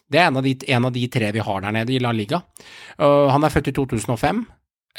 Det 0.06 0.22
er 0.22 0.30
en 0.30 0.38
av, 0.38 0.46
de, 0.46 0.54
en 0.70 0.86
av 0.86 0.94
de 0.94 1.08
tre 1.10 1.32
vi 1.34 1.42
har 1.42 1.64
der 1.66 1.74
nede 1.74 1.96
i 1.96 2.00
La 2.04 2.12
Liga. 2.14 2.44
Uh, 3.02 3.34
han 3.34 3.44
er 3.44 3.54
født 3.54 3.72
i 3.72 3.74
2005. 3.74 4.46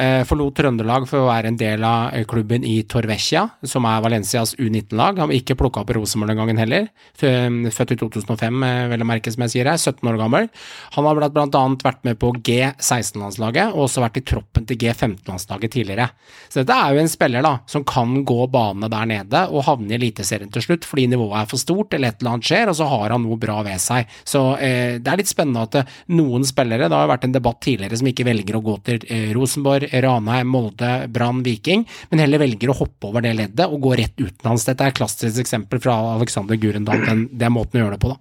eh, 0.00 0.22
forlot 0.28 0.56
Trøndelag 0.58 1.06
for 1.08 1.22
å 1.24 1.28
være 1.30 1.50
en 1.52 1.58
del 1.60 1.84
av 1.86 2.14
eh, 2.14 2.24
klubben 2.28 2.64
i 2.66 2.78
Torvecchia, 2.88 3.42
som 3.66 3.86
er 3.88 4.02
Valencias 4.04 4.54
U19-lag. 4.60 5.18
Han 5.22 5.30
var 5.30 5.36
ikke 5.38 5.56
plukka 5.58 5.82
opp 5.82 5.92
Rosenborg 5.96 6.32
den 6.32 6.40
gangen 6.40 6.60
heller. 6.60 6.88
Født 7.16 7.94
i 7.94 7.98
2005, 8.00 8.62
eh, 8.66 8.82
vel 8.92 9.04
å 9.04 9.08
merke, 9.08 9.32
som 9.32 9.44
jeg 9.46 9.54
sier 9.56 9.70
her. 9.70 9.80
17 9.80 10.10
år 10.12 10.18
gammel. 10.20 10.48
Han 10.96 11.08
har 11.08 11.20
blant- 11.32 11.54
annet 11.56 11.82
vært 11.86 12.04
med 12.04 12.18
på 12.20 12.32
G16-landslaget, 12.46 13.72
og 13.74 13.86
også 13.86 14.02
vært 14.04 14.18
i 14.20 14.24
troppen 14.26 14.66
til 14.68 14.78
G15-landslaget 14.82 15.72
tidligere. 15.72 16.08
Så 16.48 16.60
dette 16.62 16.76
er 16.76 16.94
jo 16.94 17.02
en 17.02 17.10
spiller 17.10 17.44
da, 17.44 17.54
som 17.70 17.84
kan 17.86 18.12
gå 18.26 18.46
banene 18.52 18.90
der 18.92 19.08
nede 19.10 19.42
og 19.50 19.64
havne 19.66 19.94
i 19.94 19.98
Eliteserien 19.98 20.50
til 20.52 20.64
slutt, 20.64 20.84
fordi 20.88 21.06
nivået 21.12 21.42
er 21.42 21.50
for 21.50 21.60
stort, 21.60 21.94
eller 21.96 22.12
et 22.12 22.20
eller 22.20 22.36
annet 22.36 22.48
skjer, 22.50 22.70
og 22.72 22.76
så 22.78 22.88
har 22.90 23.14
han 23.14 23.24
noe 23.24 23.38
bra 23.40 23.60
ved 23.66 23.80
seg. 23.82 24.10
Så 24.26 24.42
eh, 24.60 24.98
det 25.02 25.12
er 25.12 25.20
litt 25.22 25.30
spennende 25.32 25.64
at 25.66 25.94
noen 26.12 26.44
spillere, 26.46 26.88
det 26.90 26.96
har 26.96 27.06
jo 27.06 27.12
vært 27.14 27.26
en 27.28 27.36
debatt 27.36 27.60
tidligere, 27.64 27.98
som 28.00 28.10
ikke 28.10 28.26
velger 28.28 28.58
å 28.58 28.64
gå 28.66 28.76
til 28.86 29.06
eh, 29.08 29.30
Rosenborg, 29.36 29.85
Ranheim, 29.92 30.48
Molde, 30.52 30.92
Brann, 31.08 31.42
Viking, 31.46 31.86
men 32.10 32.22
heller 32.22 32.42
velger 32.42 32.70
å 32.72 32.78
hoppe 32.82 33.10
over 33.10 33.24
det 33.24 33.34
leddet 33.38 33.66
og 33.66 33.80
gå 33.86 33.94
rett 33.98 34.16
utenlands. 34.18 34.64
Dette 34.68 34.84
er 34.84 34.92
et 34.94 34.98
klassisk 35.00 35.40
eksempel 35.42 35.80
fra 35.82 35.96
Alexander 36.16 36.56
Gurendal, 36.60 37.02
den, 37.06 37.26
den 37.32 37.52
måten 37.54 37.80
å 37.80 37.84
gjøre 37.86 37.96
det 37.98 38.04
på, 38.06 38.12
da. 38.14 38.20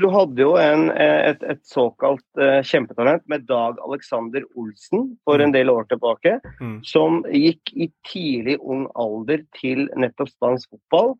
Du 0.00 0.06
hadde 0.08 0.40
jo 0.40 0.54
en, 0.56 0.86
eh, 0.90 1.26
et, 1.28 1.42
et 1.44 1.60
såkalt 1.68 2.24
uh, 2.40 2.62
kjempetalent 2.64 3.22
med 3.28 3.44
Dag 3.46 3.76
Alexander 3.84 4.46
Olsen 4.58 5.10
for 5.28 5.42
en 5.44 5.52
del 5.52 5.68
år 5.70 5.84
tilbake, 5.90 6.38
Mm. 6.62 6.78
som 6.88 7.20
gikk 7.28 7.74
i 7.76 7.90
tidlig 8.08 8.56
ung 8.62 8.86
alder 8.96 9.44
til 9.60 9.84
nettopp 9.96 10.32
spansk 10.32 10.70
fotball. 10.72 11.14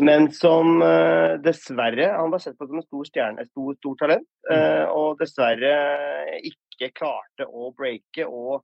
Men 0.00 0.28
som 0.32 0.78
uh, 0.80 1.36
dessverre 1.42 2.06
Han 2.14 2.30
var 2.30 2.38
sett 2.38 2.54
på 2.58 2.68
som 2.68 2.78
en 2.78 2.84
stor 2.86 3.06
stjerne, 3.08 3.42
et 3.42 3.50
stort, 3.50 3.78
stort 3.82 3.98
talent. 3.98 4.26
eh, 4.50 4.84
og 4.94 5.18
dessverre 5.18 5.72
ikke 6.46 6.92
klarte 6.94 7.46
å 7.50 7.72
breake. 7.76 8.24
Og 8.26 8.62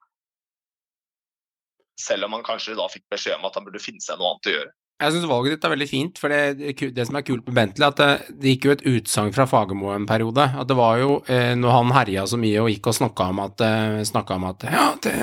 Selv 2.01 2.27
om 2.27 2.35
han 2.37 2.47
kanskje 2.47 2.77
da 2.79 2.89
fikk 2.91 3.07
beskjed 3.13 3.39
om 3.39 3.47
at 3.49 3.59
han 3.59 3.67
burde 3.67 3.83
finne 3.83 4.03
seg 4.03 4.19
noe 4.19 4.35
annet 4.35 4.51
å 4.51 4.57
gjøre. 4.57 4.73
Jeg 5.03 5.11
syns 5.11 5.27
valget 5.27 5.57
ditt 5.57 5.65
er 5.67 5.73
veldig 5.73 5.87
fint, 5.91 6.19
for 6.23 6.31
det, 6.31 6.75
det 6.95 7.05
som 7.09 7.17
er 7.19 7.25
kult 7.27 7.49
med 7.49 7.57
Bentley, 7.57 7.87
at 7.89 7.99
det, 7.99 8.37
det 8.39 8.53
gikk 8.53 8.67
jo 8.69 8.75
et 8.77 8.85
utsagn 8.93 9.33
fra 9.35 9.47
Fagermo 9.51 9.91
en 9.91 10.07
periode. 10.07 10.45
At 10.55 10.69
det 10.71 10.77
var 10.79 11.01
jo, 11.01 11.17
eh, 11.27 11.51
når 11.59 11.75
han 11.75 11.91
herja 11.97 12.27
så 12.31 12.39
mye 12.39 12.63
og 12.63 12.71
gikk 12.71 12.93
og 12.93 12.97
snakka 13.01 13.27
om 13.33 13.43
at, 13.43 13.65
eh, 13.67 14.21
om 14.37 14.47
at 14.53 14.67
ja, 14.71 14.85
det, 15.03 15.17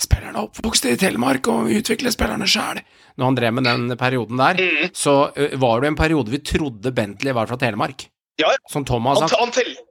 spillerne 0.00 0.32
er 0.32 0.48
oppvokst 0.48 0.88
i 0.88 0.96
Telemark 1.00 1.52
og 1.52 1.68
utvikler 1.68 2.16
spillerne 2.16 2.48
sjæl. 2.48 2.80
Når 3.20 3.28
han 3.28 3.36
drev 3.36 3.54
med 3.58 3.68
den 3.68 3.98
perioden 4.00 4.40
der, 4.40 4.64
så 4.96 5.18
eh, 5.36 5.52
var 5.60 5.84
det 5.84 5.92
en 5.92 6.00
periode 6.00 6.32
vi 6.32 6.40
trodde 6.40 6.94
Bentley 6.96 7.36
var 7.36 7.50
fra 7.50 7.60
Telemark. 7.60 8.08
Ja, 8.40 8.54
Som 8.72 8.88
Tom 8.88 9.04
har 9.04 9.20
han, 9.20 9.28
sagt. 9.28 9.36
han 9.36 9.52
teller. 9.52 9.84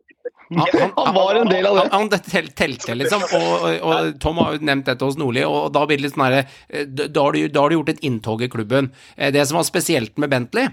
Han, 0.50 0.92
Han 0.98 1.14
var 1.14 1.36
en 1.36 1.50
del 1.52 1.66
av 1.70 1.76
det. 1.78 1.82
Han, 1.92 2.10
han 2.12 2.22
tel- 2.26 2.50
telte, 2.58 2.96
liksom. 2.98 3.22
Og, 3.38 3.66
og, 3.86 4.08
Tom 4.24 4.40
har 4.42 4.56
jo 4.56 4.64
nevnt 4.66 4.88
dette 4.90 5.06
hos 5.06 5.18
Nordli, 5.20 5.44
og 5.46 5.68
da 5.76 5.84
blir 5.86 6.00
det 6.00 6.08
litt 6.08 6.16
sånn 6.16 6.26
herre 6.26 6.40
eh, 6.70 6.86
Da 6.90 7.06
da 7.08 7.26
har 7.28 7.38
du 7.38 7.44
da 7.54 7.62
har 7.66 7.70
du 7.70 7.76
gjort 7.78 7.92
et 7.94 8.02
inntog 8.10 8.42
i 8.42 8.50
klubben. 8.50 8.90
Eh, 9.18 9.30
Det 9.36 9.46
som 9.50 9.60
var 9.60 9.68
spesielt 9.68 10.18
med 10.18 10.32
Bentley, 10.34 10.72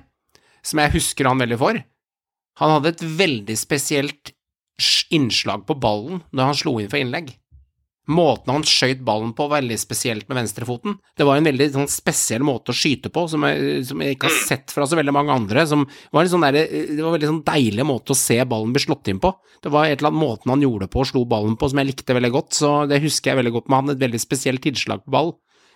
som 0.64 0.80
jeg 0.80 0.95
husker 0.97 1.28
han 1.28 1.38
veldig 1.45 1.59
for 1.61 1.83
Han 2.62 2.73
hadde 2.78 2.95
et 2.95 3.04
veldig 3.21 3.56
spesielt 3.61 4.33
innslag 5.12 5.66
på 5.68 5.76
ballen 5.80 6.23
når 6.33 6.50
han 6.50 6.56
slo 6.59 6.78
inn 6.80 6.88
for 6.92 7.00
innlegg. 7.00 7.35
Måten 8.07 8.53
han 8.55 8.65
skøyt 8.67 9.01
ballen 9.07 9.33
på, 9.35 9.49
var 9.49 9.61
veldig 9.61 9.77
spesielt 9.81 10.29
med 10.29 10.39
venstrefoten. 10.39 10.95
Det 11.19 11.27
var 11.27 11.41
en 11.41 11.49
veldig 11.49 11.67
sånn 11.75 11.89
spesiell 11.91 12.45
måte 12.47 12.71
å 12.71 12.77
skyte 12.77 13.11
på, 13.11 13.25
som 13.33 13.43
jeg, 13.49 13.81
som 13.89 14.03
jeg 14.05 14.15
ikke 14.15 14.31
har 14.31 14.37
sett 14.47 14.75
fra 14.75 14.87
så 14.87 14.99
veldig 14.99 15.15
mange 15.17 15.35
andre. 15.35 15.65
Var 15.67 16.31
sånn 16.31 16.47
der, 16.47 16.61
det 16.63 17.01
var 17.01 17.11
en 17.11 17.17
veldig 17.17 17.33
sånn 17.33 17.43
deilig 17.49 17.87
måte 17.89 18.15
å 18.15 18.19
se 18.19 18.39
ballen 18.47 18.75
bli 18.77 18.85
slått 18.85 19.11
inn 19.11 19.23
på. 19.23 19.33
Det 19.65 19.73
var 19.75 19.89
et 19.89 19.99
eller 19.99 20.13
annet 20.13 20.23
måten 20.23 20.55
han 20.55 20.63
gjorde 20.63 20.91
på 20.93 21.03
og 21.03 21.11
slo 21.11 21.25
ballen 21.27 21.59
på 21.59 21.73
som 21.73 21.83
jeg 21.83 21.91
likte 21.91 22.15
veldig 22.15 22.33
godt, 22.37 22.55
så 22.55 22.71
det 22.87 23.03
husker 23.03 23.33
jeg 23.33 23.41
veldig 23.43 23.57
godt 23.59 23.73
med 23.73 23.81
han. 23.81 23.97
Et 23.97 24.05
veldig 24.07 24.23
spesielt 24.23 24.63
tilslag 24.63 25.03
på 25.03 25.15
ball. 25.17 25.35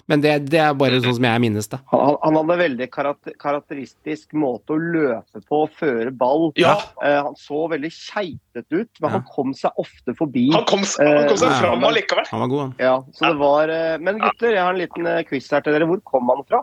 Men 0.09 0.21
det, 0.25 0.33
det 0.51 0.59
er 0.63 0.73
bare 0.75 1.01
sånn 1.03 1.15
som 1.19 1.25
jeg 1.29 1.41
minnes 1.41 1.69
det. 1.69 1.79
han, 1.93 2.01
han- 2.01 2.17
han 2.23 2.37
hadde 2.41 2.57
veldig 2.61 2.89
karakter, 2.91 3.35
karakteristisk 3.39 4.33
måte 4.35 4.73
å 4.75 4.79
løpe 4.81 5.43
på 5.49 5.63
og 5.67 5.71
føre 5.79 6.11
ball. 6.17 6.53
Ja, 6.57 6.77
Uh, 7.03 7.23
han 7.29 7.35
så 7.37 7.69
veldig 7.71 7.91
keitete 7.93 8.81
ut, 8.83 8.91
men 9.01 9.11
han 9.11 9.23
kom 9.35 9.55
seg 9.55 9.71
ofte 9.79 10.15
forbi. 10.19 10.51
han 10.53 10.65
kom, 10.69 10.81
han 10.85 11.29
kom 11.29 11.37
seg 11.41 11.49
uh, 11.49 11.61
fram 11.61 11.85
allikevel. 11.85 12.27
Han 12.31 12.41
var 12.41 12.49
god, 12.53 12.61
han. 12.61 12.75
Ja, 12.79 12.97
så 13.15 13.31
det 13.33 13.39
var 13.41 13.69
uh, 13.73 13.99
Men 14.01 14.19
gutter, 14.21 14.53
jeg 14.53 14.63
har 14.63 14.73
en 14.75 14.79
liten 14.83 15.09
quiz 15.29 15.51
her 15.51 15.61
til 15.65 15.73
dere. 15.79 15.87
Hvor 15.91 16.01
kom 16.05 16.29
han 16.35 16.45
fra? 16.49 16.63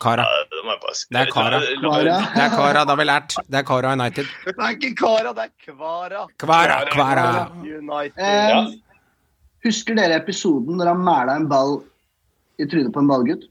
Kara. 0.00 0.24
Det 1.10 1.18
er 1.18 1.30
Kara. 1.34 1.58
Det 1.58 2.42
er 2.44 2.52
Kara, 2.54 2.84
det 2.86 2.92
har 2.92 2.98
vi 3.00 3.06
lært. 3.08 3.34
Det 3.50 3.58
er 3.58 3.64
Kara 3.66 3.92
United. 3.98 4.28
Det 4.46 4.54
er 4.54 4.76
ikke 4.76 4.92
Kara, 5.00 5.32
det 5.34 5.48
er 5.48 5.72
Kvara. 5.72 6.20
Kvara, 6.38 6.76
Kvara. 6.92 7.24
United. 7.64 8.20
Eh, 8.22 8.48
Ja. 8.52 8.60
Husker 9.68 9.96
dere 9.98 10.16
episoden 10.22 10.78
når 10.80 10.92
han 10.94 11.04
mæla 11.04 11.36
en 11.42 11.46
ball 11.50 11.78
i 12.58 12.66
trynet 12.66 12.92
på 12.94 13.02
en 13.04 13.10
ballgutt? 13.10 13.46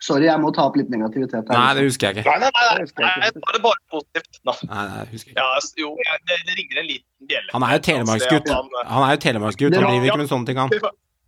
Sorry, 0.00 0.24
jeg 0.24 0.40
må 0.40 0.48
ta 0.56 0.64
opp 0.64 0.78
litt 0.80 0.88
negativitet 0.88 1.44
her. 1.44 1.52
Nei, 1.58 1.72
det 1.76 1.82
husker 1.84 2.08
jeg 2.08 2.22
ikke. 2.22 2.32
Nei, 2.32 2.38
nei, 2.40 2.50
nei, 2.56 2.84
Det 2.88 3.02
nei, 3.04 3.10
nei, 3.20 3.28
det 3.36 3.58
er 3.58 3.64
bare 3.66 3.80
positivt. 3.92 4.38
Nei, 4.48 4.54
Nei, 4.70 4.84
nei, 4.88 4.96
jeg 5.02 5.08
ikke. 5.20 5.34
Ja, 5.36 5.48
jo, 5.82 5.90
jeg- 6.06 6.22
det, 6.30 6.38
det 6.48 6.54
ringer 6.56 6.80
en 6.80 6.88
liten 6.88 7.28
bjelle. 7.28 7.50
Han 7.52 7.66
er 7.66 7.74
jo 7.76 7.82
telemarksgutt. 7.90 8.48
Han, 8.48 8.70
eh, 8.80 8.94
er 9.04 9.12
jo 9.12 9.20
telemarksgutt, 9.26 9.74
han 9.76 9.84
driver 9.90 10.06
ikke 10.08 10.22
med 10.22 10.30
sånne 10.32 10.46
ting, 10.48 10.56
han. 10.62 10.70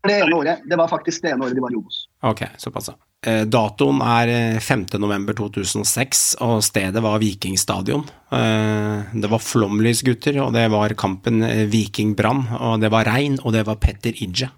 Det 0.03 0.15
ene 0.19 0.35
året, 0.35 0.63
det 0.67 0.77
var 0.79 0.91
faktisk 0.91 1.23
det 1.23 1.31
ene 1.31 1.47
året 1.47 1.55
de 1.55 1.63
var 1.63 1.75
i 1.75 1.79
Obos. 1.79 1.99
Ok, 2.27 2.41
såpass. 2.59 2.89
ja. 2.91 2.97
Eh, 3.23 3.45
datoen 3.47 4.01
er 4.03 4.31
eh, 4.35 4.57
5. 4.59 4.81
november 4.99 5.37
2006, 5.39 6.23
og 6.43 6.57
stedet 6.67 7.03
var 7.05 7.21
Viking 7.23 7.55
stadion. 7.61 8.03
Eh, 8.35 9.13
det 9.15 9.31
var 9.31 9.39
flomlysgutter, 9.45 10.41
og 10.43 10.51
det 10.57 10.65
var 10.75 10.97
kampen 10.99 11.45
eh, 11.47 11.63
Viking 11.71 12.17
Brann, 12.19 12.49
og 12.59 12.81
det 12.83 12.91
var 12.91 13.07
regn, 13.07 13.39
og 13.45 13.55
det 13.55 13.63
var 13.69 13.79
Petter 13.79 14.19
Idje. 14.27 14.51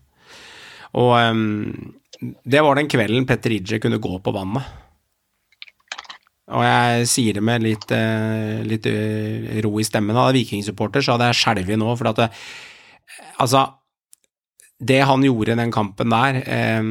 Og 0.97 1.13
eh, 1.19 2.33
det 2.49 2.65
var 2.65 2.81
den 2.81 2.89
kvelden 2.89 3.29
Petter 3.29 3.53
Idje 3.53 3.83
kunne 3.85 4.01
gå 4.01 4.17
på 4.25 4.33
vannet. 4.33 4.65
Og 6.55 6.61
jeg 6.65 7.07
sier 7.09 7.37
det 7.37 7.45
med 7.45 7.63
litt, 7.65 7.85
eh, 7.93 8.65
litt 8.69 8.89
eh, 8.89 9.61
ro 9.65 9.77
i 9.81 9.85
stemmen. 9.85 10.17
Hadde 10.17 10.39
jeg 10.39 10.47
Viking-supporter, 10.47 11.05
så 11.05 11.19
hadde 11.19 11.31
jeg 11.33 11.41
skjelvet 11.41 11.81
nå, 11.81 11.93
for 12.01 12.13
at 12.15 12.25
det, 12.25 12.33
Altså, 13.43 13.67
det 14.81 15.01
han 15.07 15.23
gjorde 15.25 15.55
i 15.55 15.59
den 15.59 15.73
kampen 15.73 16.11
der 16.13 16.41
eh, 16.43 16.83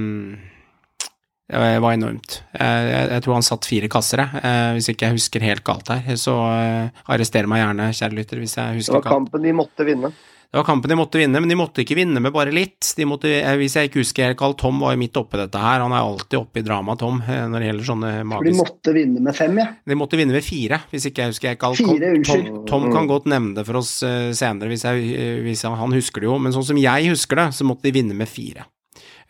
det 1.54 1.80
var 1.84 1.94
enormt. 1.94 2.44
Eh, 2.54 3.12
Jeg, 3.14 3.24
tror 3.24 3.36
han 3.38 3.46
satt 3.46 3.66
fire 3.68 3.90
kasser. 3.92 4.24
Eh, 4.24 4.74
Hvis 4.78 4.88
ikke 4.90 5.10
jeg 5.10 5.18
husker 5.20 5.44
helt 5.44 5.64
galt 5.68 5.90
her. 5.92 6.16
Så 6.18 6.34
eh, 6.50 7.04
arrester 7.12 7.50
meg 7.52 7.62
gjerne, 7.62 7.90
kjære 7.94 8.18
lytter, 8.18 8.40
hvis 8.42 8.56
jeg 8.58 8.80
husker 8.80 8.96
galt. 8.96 9.04
Det 9.04 9.12
var 9.12 9.18
kampen 9.20 9.44
de 9.44 9.54
måtte 9.60 9.86
vinne. 9.88 10.14
Det 10.54 10.60
var 10.60 10.68
kampen 10.68 10.92
de 10.92 10.96
måtte 10.96 11.18
vinne, 11.18 11.40
men 11.42 11.50
de 11.50 11.56
måtte 11.58 11.82
ikke 11.82 11.96
vinne 11.98 12.22
med 12.22 12.30
bare 12.30 12.52
litt. 12.54 12.92
De 12.94 13.08
måtte, 13.10 13.26
eh, 13.26 13.56
hvis 13.58 13.74
jeg 13.74 13.90
ikke 13.90 14.04
husker 14.04 14.28
helt 14.28 14.38
galt, 14.38 14.60
Tom 14.62 14.84
var 14.84 14.92
jo 14.94 15.00
midt 15.02 15.18
oppi 15.18 15.40
dette 15.40 15.58
her. 15.58 15.82
Han 15.82 15.96
er 15.98 16.04
alltid 16.06 16.38
oppe 16.38 16.62
i 16.62 16.66
dramaet, 16.68 17.00
Tom, 17.02 17.16
eh, 17.26 17.48
når 17.50 17.64
det 17.64 17.70
gjelder 17.72 17.88
sånne 17.88 18.12
magiske 18.30 18.52
de 18.52 18.60
måtte 18.60 18.94
vinne 18.94 19.24
med 19.26 19.34
fem, 19.34 19.58
ja. 19.58 19.66
de 19.90 19.98
måtte 19.98 20.20
vinne 20.20 20.36
med 20.38 20.46
fire, 20.46 20.78
hvis 20.92 21.08
ikke 21.10 21.24
jeg 21.24 21.34
husker 21.34 21.50
helt 21.50 21.62
galt. 21.64 21.82
Fire, 21.82 21.98
Tom, 21.98 22.20
unnskyld. 22.20 22.60
Tom 22.70 22.86
kan 22.94 23.10
godt 23.10 23.26
nevne 23.34 23.58
det 23.58 23.64
for 23.66 23.80
oss 23.82 23.96
eh, 24.06 24.28
senere, 24.38 24.70
hvis, 24.70 24.86
jeg, 24.86 25.42
hvis 25.48 25.64
han, 25.66 25.80
han 25.80 25.96
husker 25.98 26.22
det 26.22 26.30
jo. 26.30 26.38
Men 26.38 26.54
sånn 26.54 26.68
som 26.70 26.82
jeg 26.84 27.10
husker 27.10 27.42
det, 27.42 27.48
så 27.58 27.66
måtte 27.66 27.90
de 27.90 27.96
vinne 27.98 28.20
med 28.22 28.30
fire. 28.30 28.68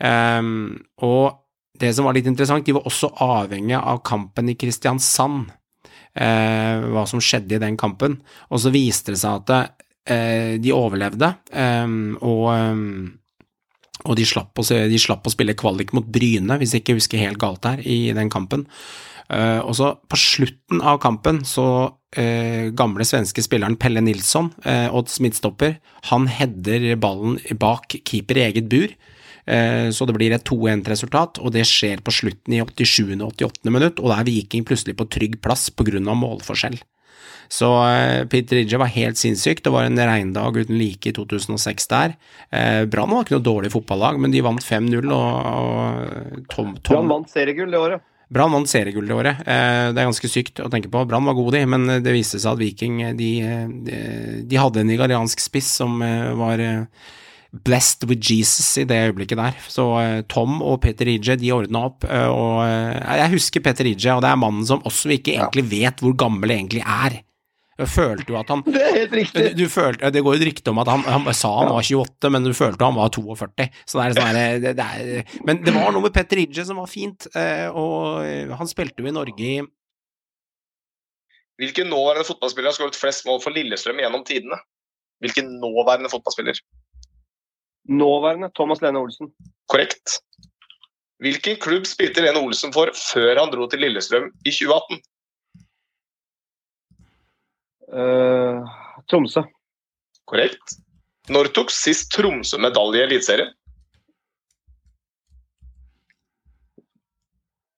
Um, 0.04 0.76
og 1.08 1.40
det 1.80 1.94
som 1.96 2.04
var 2.04 2.20
litt 2.20 2.28
interessant, 2.28 2.68
de 2.68 2.76
var 2.76 2.84
også 2.92 3.14
avhengig 3.24 3.80
av 3.80 4.04
kampen 4.04 4.52
i 4.52 4.58
Kristiansand. 4.60 5.56
eh, 6.20 6.84
hva 6.94 7.08
som 7.10 7.22
skjedde 7.24 7.56
i 7.56 7.64
den 7.64 7.80
kampen. 7.80 8.20
Og 8.52 8.60
så 8.62 8.74
viste 8.74 9.16
det 9.16 9.22
seg 9.24 9.40
at 9.40 9.72
de 10.04 10.72
overlevde, 10.76 11.30
ehm, 11.56 12.18
og 12.20 12.48
ehm, 12.52 12.88
og 14.04 14.18
de 14.20 14.26
slapp, 14.28 14.58
å, 14.60 14.64
de 14.68 15.00
slapp 15.00 15.28
å 15.28 15.32
spille 15.32 15.56
kvalik 15.56 15.94
mot 15.96 16.08
Bryne, 16.12 16.58
hvis 16.60 16.74
jeg 16.76 16.84
ikke 16.84 16.98
husker 16.98 17.22
helt 17.22 17.40
galt 17.40 17.64
her, 17.70 17.80
i 17.88 18.12
den 18.16 18.32
kampen. 18.34 18.66
Eh, 19.32 19.60
og 19.64 19.76
så 19.78 19.94
på 20.12 20.20
slutten 20.20 20.82
av 20.84 21.00
kampen 21.04 21.42
så 21.48 21.66
eh, 22.20 22.70
gamle 22.76 23.06
svenske 23.08 23.44
spilleren 23.46 23.78
Pelle 23.80 24.04
Nilsson, 24.04 24.52
Odds 24.92 25.22
midtstopper, 25.24 25.78
han 26.12 26.28
header 26.32 26.94
ballen 27.02 27.40
bak 27.60 27.96
keeper 28.04 28.42
i 28.42 28.48
eget 28.50 28.68
bur. 28.72 28.92
Eh, 29.46 29.90
Så 29.92 30.08
det 30.08 30.16
blir 30.16 30.36
et 30.36 30.46
2-1-resultat, 30.48 31.40
og 31.40 31.56
det 31.56 31.66
skjer 31.68 32.04
på 32.04 32.14
slutten 32.16 32.56
i 32.56 32.62
87. 32.64 33.22
og 33.22 33.34
88. 33.40 33.72
minutt, 33.72 34.00
og 34.00 34.12
da 34.12 34.20
er 34.20 34.28
Viking 34.28 34.68
plutselig 34.68 34.98
på 35.00 35.08
trygg 35.08 35.40
plass 35.44 35.70
pga. 35.70 36.00
målforskjell. 36.00 36.80
Så 37.52 37.68
eh, 37.88 38.24
Peter 38.32 38.56
Ridge 38.60 38.78
var 38.82 38.92
helt 38.94 39.18
sinnssykt. 39.20 39.64
Det 39.66 39.74
var 39.74 39.84
en 39.88 39.98
regndag 40.00 40.58
uten 40.58 40.78
like 40.80 41.10
i 41.10 41.14
2006 41.16 41.88
der. 41.92 42.16
Eh, 42.52 42.86
Brann 42.86 43.12
var 43.14 43.26
ikke 43.26 43.38
noe 43.38 43.46
dårlig 43.46 43.72
fotballag, 43.74 44.20
men 44.22 44.32
de 44.34 44.42
vant 44.46 44.64
5-0, 44.64 45.10
og, 45.12 45.52
og 45.54 46.50
Tom, 46.54 46.74
Tom 46.82 46.96
Brann 47.04 47.14
vant 47.18 47.32
seriegull 47.34 47.72
det 47.74 47.82
året. 47.82 48.06
Brann 48.34 48.54
vant 48.56 48.70
seriegull 48.72 49.06
det 49.10 49.14
året. 49.18 49.42
Eh, 49.46 49.90
Det 49.94 50.00
er 50.02 50.08
ganske 50.10 50.32
sykt 50.32 50.62
å 50.64 50.70
tenke 50.74 50.90
på. 50.90 51.04
Brann 51.10 51.28
var 51.30 51.38
gode, 51.38 51.60
de, 51.60 51.66
men 51.70 52.00
det 52.02 52.16
viste 52.16 52.40
seg 52.42 52.56
at 52.56 52.62
Viking 52.64 53.02
de, 53.20 53.34
de, 53.86 54.00
de 54.50 54.58
hadde 54.62 54.82
en 54.82 54.90
nigeriansk 54.90 55.44
spiss 55.44 55.70
som 55.84 56.00
var 56.00 56.64
blessed 57.54 58.08
with 58.10 58.18
Jesus 58.26 58.72
i 58.82 58.86
det 58.90 58.98
øyeblikket 59.12 59.38
der. 59.38 59.60
Så 59.70 59.86
Tom 60.32 60.56
og 60.66 60.80
Peter 60.82 61.06
Ije 61.12 61.36
de 61.38 61.52
ordna 61.54 61.84
opp, 61.92 62.02
og 62.10 62.64
jeg 62.66 63.30
husker 63.36 63.62
Peter 63.62 63.86
Ije, 63.86 64.16
og 64.16 64.24
det 64.26 64.32
er 64.32 64.40
mannen 64.42 64.66
som 64.66 64.82
også 64.90 65.12
vi 65.12 65.20
ikke 65.20 65.36
egentlig 65.38 65.68
vet 65.70 66.02
hvor 66.02 66.16
gammel 66.18 66.56
egentlig 66.56 66.82
er. 66.82 67.20
Jeg 67.74 67.90
følte 67.90 68.30
jo 68.30 68.38
at 68.38 68.52
han 68.54 68.62
Det 68.68 68.82
er 68.82 68.98
helt 69.00 69.14
riktig. 69.18 69.44
du, 69.56 69.64
du 69.64 69.70
følte, 69.72 70.12
det 70.14 70.22
går 70.22 70.36
jo 70.36 70.42
et 70.42 70.48
rykte 70.52 70.74
om 70.74 70.82
at 70.84 70.92
han, 70.92 71.06
han 71.10 71.30
sa 71.34 71.50
han 71.58 71.72
var 71.74 71.82
28, 71.82 72.30
men 72.36 72.46
du 72.46 72.52
følte 72.58 72.86
han 72.86 72.98
var 73.00 73.10
42. 73.16 73.70
Så 73.90 73.98
det 73.98 74.04
er 74.04 74.18
sånn 74.18 74.30
her, 74.30 74.60
det, 74.62 74.74
det 74.78 74.86
er, 74.86 75.38
men 75.48 75.64
det 75.66 75.74
var 75.74 75.90
noe 75.96 76.06
med 76.06 76.14
Petter 76.14 76.44
Idje 76.44 76.68
som 76.68 76.82
var 76.82 76.92
fint, 76.92 77.26
eh, 77.34 77.66
og 77.70 78.22
eh, 78.28 78.54
han 78.60 78.70
spilte 78.70 79.02
jo 79.02 79.10
i 79.10 79.16
Norge 79.16 79.50
i 79.56 79.64
Hvilken 81.62 81.86
nåværende 81.90 82.26
fotballspiller 82.26 82.72
har 82.72 82.76
skåret 82.76 82.98
flest 82.98 83.28
mål 83.30 83.38
for 83.44 83.54
Lillestrøm 83.54 84.00
gjennom 84.02 84.24
tidene? 84.26 84.58
Hvilken 85.22 85.52
nåværende 85.62 86.10
fotballspiller? 86.10 86.58
Nåværende 87.94 88.50
Thomas 88.58 88.82
Lene 88.82 89.00
Olsen. 89.00 89.30
Korrekt. 89.70 90.18
Hvilken 91.24 91.60
klubb 91.62 91.86
spilte 91.88 92.24
Lene 92.26 92.42
Olsen 92.42 92.74
for 92.76 92.90
før 92.98 93.38
han 93.40 93.54
dro 93.54 93.68
til 93.70 93.84
Lillestrøm 93.86 94.32
i 94.44 94.52
2018? 94.52 95.04
Eh, 97.94 98.72
Tromsø. 99.10 99.44
Korrekt. 100.26 100.80
Når 101.30 101.52
tok 101.56 101.72
sist 101.72 102.10
Tromsø 102.16 102.58
medalje 102.62 103.04
i 103.04 103.06
Eliteserien? 103.08 103.52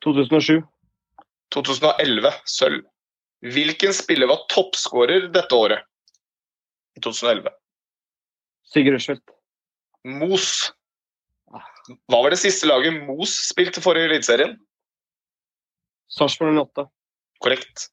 2007. 0.05 0.61
2011 1.53 2.31
sølv. 2.49 2.83
Hvilken 3.45 3.93
spiller 3.93 4.29
var 4.29 4.45
toppskårer 4.53 5.27
dette 5.33 5.57
året? 5.57 5.83
I 6.95 7.03
2011. 7.03 7.51
Sigurd 8.71 8.97
Rushfeldt. 8.97 9.35
Mos. 10.05 10.71
Hva 11.51 12.21
var 12.21 12.33
det 12.33 12.39
siste 12.41 12.69
laget 12.69 12.95
Mos 13.05 13.33
spilte 13.49 13.83
for 13.83 13.97
i 13.97 14.05
Eliteserien? 14.07 14.55
Sarpsborg 16.15 16.57
8. 16.61 16.87
Korrekt. 17.43 17.89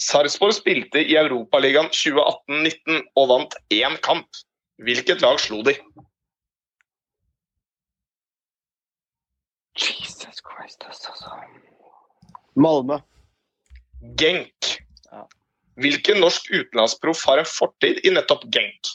Sarpsborg 0.00 0.54
spilte 0.56 1.02
i 1.04 1.16
Europaligaen 1.20 1.90
2018-19 1.92 3.02
og 3.20 3.26
vant 3.28 3.56
én 3.74 3.98
kamp. 4.04 4.38
Hvilket 4.80 5.20
lag 5.20 5.36
slo 5.42 5.60
de? 5.66 5.74
Jesus 9.76 10.40
Christ, 10.40 10.86
altså. 10.88 11.36
Malmö. 12.56 13.00
Genk. 14.16 14.70
Hvilken 15.80 16.20
norsk 16.20 16.48
utenlandsproff 16.52 17.22
har 17.28 17.40
en 17.40 17.48
fortid 17.48 18.00
i 18.04 18.12
nettopp 18.12 18.44
Genk? 18.52 18.94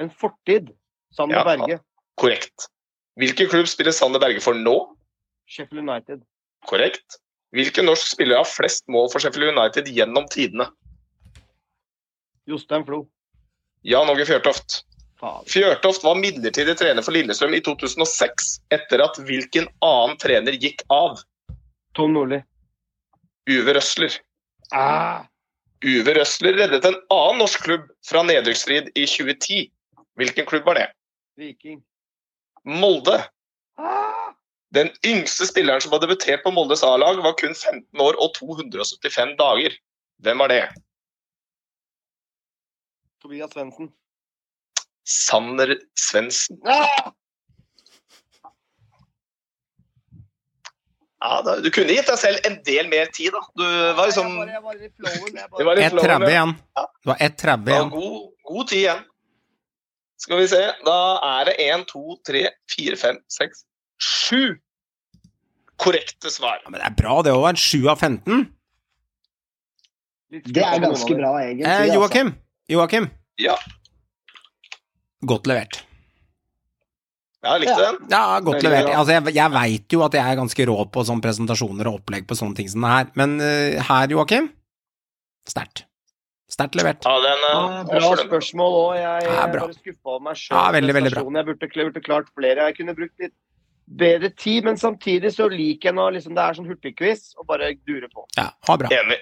En 0.00 0.10
fortid. 0.10 0.70
Sander 1.16 1.36
Ja. 1.38 1.44
Berge. 1.44 1.80
Korrekt. 2.16 2.68
Hvilken 3.16 3.48
klubb 3.48 3.66
spiller 3.66 3.92
Sander 3.92 4.20
Berge 4.20 4.40
for 4.40 4.54
nå? 4.54 4.96
Sheffield 5.48 5.88
United. 5.88 6.24
Korrekt. 6.66 7.23
Hvilken 7.54 7.86
norsk 7.86 8.08
spiller 8.16 8.40
har 8.40 8.48
flest 8.50 8.88
mål 8.90 9.06
for 9.12 9.22
Sheffield 9.22 9.54
United 9.54 9.86
gjennom 9.94 10.26
tidene? 10.32 10.66
Jostein 12.50 12.84
Flo. 12.86 13.04
Jan 13.86 14.10
Åge 14.10 14.26
Fjørtoft. 14.26 14.82
Fjørtoft 15.48 16.04
var 16.04 16.18
midlertidig 16.18 16.74
trener 16.76 17.04
for 17.04 17.14
Lillestrøm 17.14 17.54
i 17.56 17.62
2006, 17.64 18.48
etter 18.74 19.04
at 19.04 19.20
hvilken 19.24 19.68
annen 19.84 20.18
trener 20.20 20.56
gikk 20.60 20.82
av? 20.92 21.22
Tom 21.96 22.12
Nordli. 22.16 22.42
Uwe 23.48 23.76
Røsler. 23.76 24.18
Ah. 24.74 25.24
Uwe 25.84 26.16
Røsler 26.18 26.58
reddet 26.58 26.84
en 26.88 26.98
annen 27.12 27.40
norsk 27.44 27.64
klubb 27.64 27.86
fra 28.04 28.24
nedrykksstrid 28.26 28.90
i 28.96 29.06
2010. 29.08 29.68
Hvilken 30.18 30.48
klubb 30.50 30.66
var 30.68 30.80
det? 30.80 30.88
Viking. 31.40 31.80
Molde. 32.64 33.22
Ah. 33.78 34.03
Den 34.74 34.90
yngste 35.06 35.46
spilleren 35.46 35.80
som 35.80 35.92
har 35.94 36.00
debutert 36.02 36.42
på 36.42 36.50
Moldes 36.50 36.82
A-lag, 36.82 37.20
var 37.22 37.36
kun 37.38 37.54
15 37.54 38.00
år 38.02 38.16
og 38.18 38.32
275 38.34 39.36
dager. 39.38 39.76
Hvem 40.24 40.40
var 40.42 40.50
det? 40.50 40.62
Tobias 43.22 43.52
Svendsen. 43.54 43.92
Sanner 45.04 45.76
Svendsen. 46.00 46.58
Ah. 46.66 47.12
Ja, 51.24 51.38
da, 51.44 51.54
du 51.62 51.70
kunne 51.72 51.94
gitt 51.94 52.10
deg 52.10 52.18
selv 52.20 52.44
en 52.44 52.58
del 52.66 52.90
mer 52.90 53.08
tid, 53.14 53.32
da. 53.32 53.40
Du 53.56 53.64
var 53.96 54.10
liksom 54.10 54.34
Jeg 54.42 54.60
var, 54.64 54.76
i 54.76 54.90
flowen. 54.92 55.38
Bare... 55.54 55.86
1,30 55.86 56.26
igjen. 56.28 56.52
Det 56.74 57.12
var 57.12 57.22
1,30 57.28 57.48
Ja, 57.48 57.76
igjen. 57.78 57.94
god, 57.94 58.18
god 58.50 58.68
tid 58.68 58.78
igjen. 58.82 59.06
Skal 60.24 60.40
vi 60.42 60.50
se. 60.50 60.60
Da 60.84 60.98
er 61.30 61.48
det 61.48 61.56
1, 61.62 61.86
2, 61.94 62.04
3, 62.28 62.44
4, 62.74 63.00
5, 63.06 63.22
6, 63.38 63.64
7 64.10 64.63
korrekte 65.80 66.30
svar. 66.32 66.60
Ja, 66.62 66.70
men 66.70 66.80
det 66.80 66.88
er 66.88 66.98
bra, 66.98 67.20
det 67.26 67.32
òg. 67.34 67.48
En 67.52 67.60
7 67.60 67.88
av 67.90 68.02
15. 68.02 68.44
Det 70.34 70.62
er 70.66 70.82
ganske 70.82 71.16
bra, 71.16 71.32
egentlig. 71.42 71.66
Eh, 71.66 71.80
altså. 71.86 71.96
Joakim. 71.98 72.34
Joakim. 72.70 73.10
Ja, 73.42 73.56
Godt 75.24 75.48
levert. 75.48 75.80
jeg 77.44 77.60
likte 77.60 77.80
den. 77.80 77.96
Ja, 78.12 78.40
godt 78.40 78.56
Veldig 78.56 78.70
levert. 78.70 78.90
Altså, 78.96 79.14
jeg 79.14 79.34
jeg 79.36 79.52
veit 79.52 79.96
jo 79.96 80.04
at 80.04 80.14
jeg 80.16 80.24
er 80.24 80.38
ganske 80.40 80.66
rå 80.68 80.76
på 80.92 81.04
sånne 81.04 81.24
presentasjoner 81.24 81.90
og 81.90 81.98
opplegg 82.00 82.28
på 82.28 82.36
sånne 82.38 82.56
ting 82.56 82.70
som 82.72 82.84
det 82.84 82.92
her, 82.92 83.10
men 83.20 83.34
uh, 83.40 83.80
her, 83.88 84.14
Joakim 84.14 84.48
Sterkt. 85.48 85.84
Sterkt 86.48 86.76
levert. 86.78 87.04
Ja, 87.04 87.18
den, 87.20 87.42
uh, 87.52 87.82
Bra 87.88 88.14
spørsmål 88.20 88.76
òg. 88.78 88.92
Jeg 88.96 89.28
er 89.28 89.50
bare 89.52 89.74
skuffa 89.76 90.14
over 90.14 90.22
meg 90.24 90.38
sjøl. 90.40 90.56
Ja, 90.56 90.64
veldig, 90.76 90.94
veldig 90.96 91.12
bra. 91.12 91.24
Jeg 91.24 91.48
burde, 91.50 91.68
burde 91.74 92.04
klart 92.04 92.30
flere. 92.32 92.68
Jeg 92.70 92.78
kunne 92.78 92.96
brukt 92.96 93.20
litt 93.20 93.34
bedre 93.86 94.30
tid, 94.30 94.64
men 94.64 94.76
samtidig 94.80 95.32
så 95.34 95.48
liker 95.52 95.90
jeg 95.90 95.96
når 95.98 96.16
liksom, 96.18 96.34
det 96.36 96.42
er 96.44 96.56
sånn 96.58 96.68
hurtigquiz 96.70 97.34
og 97.38 97.46
bare 97.50 97.72
dure 97.86 98.08
på. 98.12 98.24
Ja, 98.38 98.50
ha 98.68 98.76
bra. 98.80 98.88
Enig. 98.94 99.18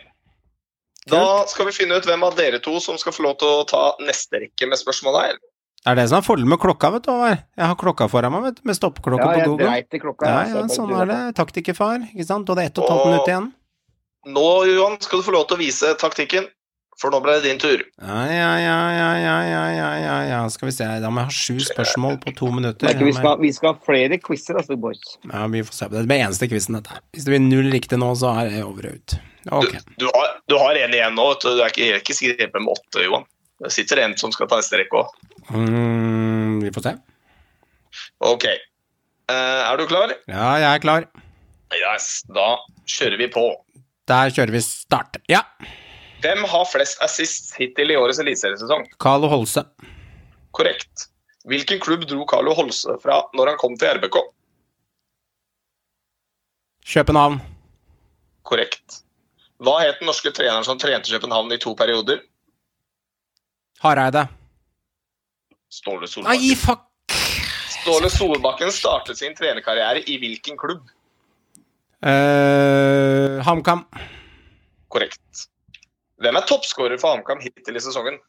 Da 1.11 1.23
skal 1.51 1.67
vi 1.67 1.73
finne 1.75 1.97
ut 1.99 2.07
hvem 2.07 2.23
av 2.23 2.37
dere 2.39 2.61
to 2.63 2.77
som 2.81 2.99
skal 3.01 3.15
få 3.17 3.25
lov 3.27 3.41
til 3.41 3.49
å 3.51 3.65
ta 3.67 3.81
neste 4.07 4.39
rekke 4.45 4.69
med 4.71 4.79
spørsmål 4.79 5.19
her. 5.19 5.41
Det 5.83 5.91
er 5.91 5.99
det 5.99 6.05
som 6.13 6.21
er 6.21 6.23
fordelen 6.23 6.53
med 6.53 6.61
klokka, 6.63 6.93
vet 6.95 7.09
du. 7.09 7.13
Jeg 7.59 7.67
har 7.67 7.75
klokka 7.81 8.07
foran 8.07 8.31
meg, 8.31 8.45
vet 8.47 8.61
du, 8.61 8.63
med 8.71 8.77
stoppeklokke 8.79 9.25
Ja, 9.25 9.33
på 9.33 9.41
jeg 9.41 9.49
Google. 9.51 9.67
dreit 9.67 9.97
i 9.99 9.99
klokka. 9.99 10.29
Ja, 10.31 10.43
ja, 10.61 10.63
sånn 10.71 10.93
er 10.95 11.09
det. 11.11 11.17
på. 11.33 11.37
Taktikerfar, 11.41 12.05
ikke 12.13 12.27
sant. 12.29 12.47
Og 12.53 12.55
det 12.55 12.63
er 12.63 12.71
ett 12.71 12.79
og 12.79 12.85
et 12.87 12.93
halvt 12.95 13.09
minutt 13.11 13.31
igjen. 13.33 13.49
Nå, 14.31 14.45
Johan, 14.71 14.95
skal 15.03 15.19
du 15.19 15.27
få 15.27 15.35
lov 15.35 15.49
til 15.51 15.59
å 15.59 15.63
vise 15.65 15.91
taktikken, 15.99 16.47
for 17.03 17.11
nå 17.15 17.19
ble 17.25 17.35
det 17.41 17.49
din 17.49 17.59
tur. 17.61 17.83
Ja, 17.99 18.21
ja, 18.31 18.51
ja, 18.63 18.77
ja, 18.95 19.09
ja, 19.19 19.65
ja, 19.75 20.19
ja, 20.29 20.39
Skal 20.55 20.71
vi 20.71 20.75
se, 20.77 20.87
da 21.03 21.11
må 21.11 21.25
jeg 21.25 21.31
ha 21.33 21.35
sju 21.35 21.67
spørsmål 21.67 22.21
på 22.23 22.35
to 22.39 22.53
minutter. 22.55 22.95
Vi, 23.03 23.15
skal, 23.17 23.37
vi 23.43 23.51
skal 23.57 23.75
ha 23.75 23.87
flere 23.87 24.19
quizer, 24.23 24.61
altså, 24.61 24.79
boys. 24.79 25.03
Ja, 25.27 25.45
vi 25.51 25.65
får 25.67 25.79
se 25.79 25.89
på 25.89 25.97
det. 25.97 26.05
Det 26.05 26.13
blir 26.13 26.25
eneste 26.29 26.49
quizen, 26.53 26.79
dette. 26.79 27.03
Hvis 27.17 27.27
det 27.27 27.35
blir 27.35 27.45
null 27.45 27.71
riktig 27.75 27.99
nå, 27.99 28.13
så 28.19 28.33
er 28.43 28.53
det 28.53 28.65
over 28.67 28.91
og 28.93 29.01
ut. 29.01 29.17
Okay. 29.43 29.83
Du, 29.97 30.07
du, 30.07 30.09
har, 30.15 30.37
du 30.47 30.57
en 30.85 30.95
igjen 30.95 31.19
nå, 31.19 31.27
du. 31.43 31.51
Er 31.57 31.73
ikke, 31.75 31.99
ikke 31.99 32.19
skrevet 32.21 32.59
med 32.61 32.71
åtte, 32.77 33.03
Johan. 33.03 33.27
Det 33.63 33.71
sitter 33.75 34.03
en 34.03 34.15
som 34.19 34.33
skal 34.35 34.51
ta 34.51 34.59
neste 34.59 34.79
rekke 34.79 35.03
òg. 35.03 35.11
Mm, 35.51 36.63
vi 36.63 36.71
får 36.75 36.87
se. 36.87 36.95
Ok. 38.27 38.47
Eh, 38.51 39.61
er 39.67 39.79
du 39.79 39.87
klar? 39.91 40.15
Ja, 40.31 40.49
jeg 40.63 40.71
er 40.71 40.83
klar. 40.83 41.07
Yes, 41.73 42.09
da 42.31 42.57
kjører 42.91 43.19
vi 43.21 43.31
på. 43.33 43.47
Der 44.11 44.35
kjører 44.35 44.55
vi 44.55 44.63
start. 44.65 45.19
Ja. 45.31 45.45
Hvem 46.23 46.45
har 46.47 46.67
flest 46.71 47.01
assist 47.03 47.55
hittil 47.59 47.91
i 47.91 47.97
årets 47.99 48.21
eliteseriesesong? 48.23 48.87
Carlo 49.03 49.31
Holse. 49.33 49.65
Korrekt. 50.55 51.09
Hvilken 51.49 51.81
klubb 51.83 52.05
dro 52.07 52.27
Carlo 52.31 52.55
Holse 52.55 52.95
fra 53.03 53.23
når 53.35 53.53
han 53.53 53.59
kom 53.59 53.75
til 53.79 53.97
RBK? 53.99 54.19
København. 56.93 57.41
Korrekt. 58.47 59.03
Hva 59.63 59.79
het 59.83 59.99
den 60.01 60.11
norske 60.11 60.31
treneren 60.35 60.67
som 60.67 60.79
trente 60.79 61.11
København 61.11 61.53
i 61.55 61.59
to 61.63 61.75
perioder? 61.79 62.23
Hareide. 63.83 64.27
Ståle 65.73 66.07
Nei, 66.07 66.09
Solbakken. 66.11 66.57
fuck! 66.63 66.83
Ståle 67.73 68.11
Solbakken 68.11 68.71
startet 68.75 69.19
sin 69.19 69.35
trenerkarriere 69.39 70.03
i 70.07 70.19
hvilken 70.23 70.59
klubb? 70.59 70.91
Uh, 72.03 73.39
HamKam. 73.47 73.87
Korrekt. 74.91 75.49
Hvem 76.23 76.39
er 76.39 76.47
toppskårer 76.47 77.01
for 77.03 77.17
HamKam 77.17 77.41
hittil 77.43 77.79
i 77.79 77.83
sesongen? 77.83 78.21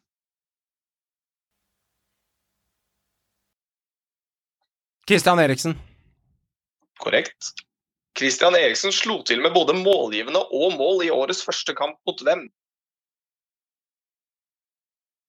Christian 5.05 5.41
Eriksen. 5.43 5.75
Korrekt. 7.03 7.51
Christian 8.17 8.55
Eriksen 8.55 8.93
slo 8.95 9.19
til 9.27 9.41
med 9.43 9.53
både 9.53 9.75
målgivende 9.77 10.41
og 10.41 10.77
mål 10.79 11.05
i 11.05 11.11
årets 11.13 11.43
første 11.45 11.75
kamp 11.77 11.99
mot 12.07 12.21
hvem? 12.25 12.47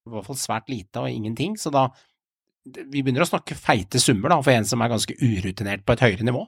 I 0.05 0.13
hvert 0.13 0.27
fall 0.27 0.37
svært 0.37 0.69
lite 0.69 1.01
og 1.01 1.09
ingenting, 1.09 1.57
så 1.59 1.73
da 1.73 1.89
Vi 2.65 3.03
begynner 3.03 3.21
å 3.21 3.29
snakke 3.29 3.53
feite 3.53 3.99
summer, 4.01 4.31
da, 4.31 4.39
for 4.41 4.49
en 4.49 4.65
som 4.65 4.81
er 4.81 4.89
ganske 4.89 5.13
urutinert 5.21 5.83
på 5.85 5.93
et 5.93 6.01
høyere 6.01 6.25
nivå. 6.25 6.39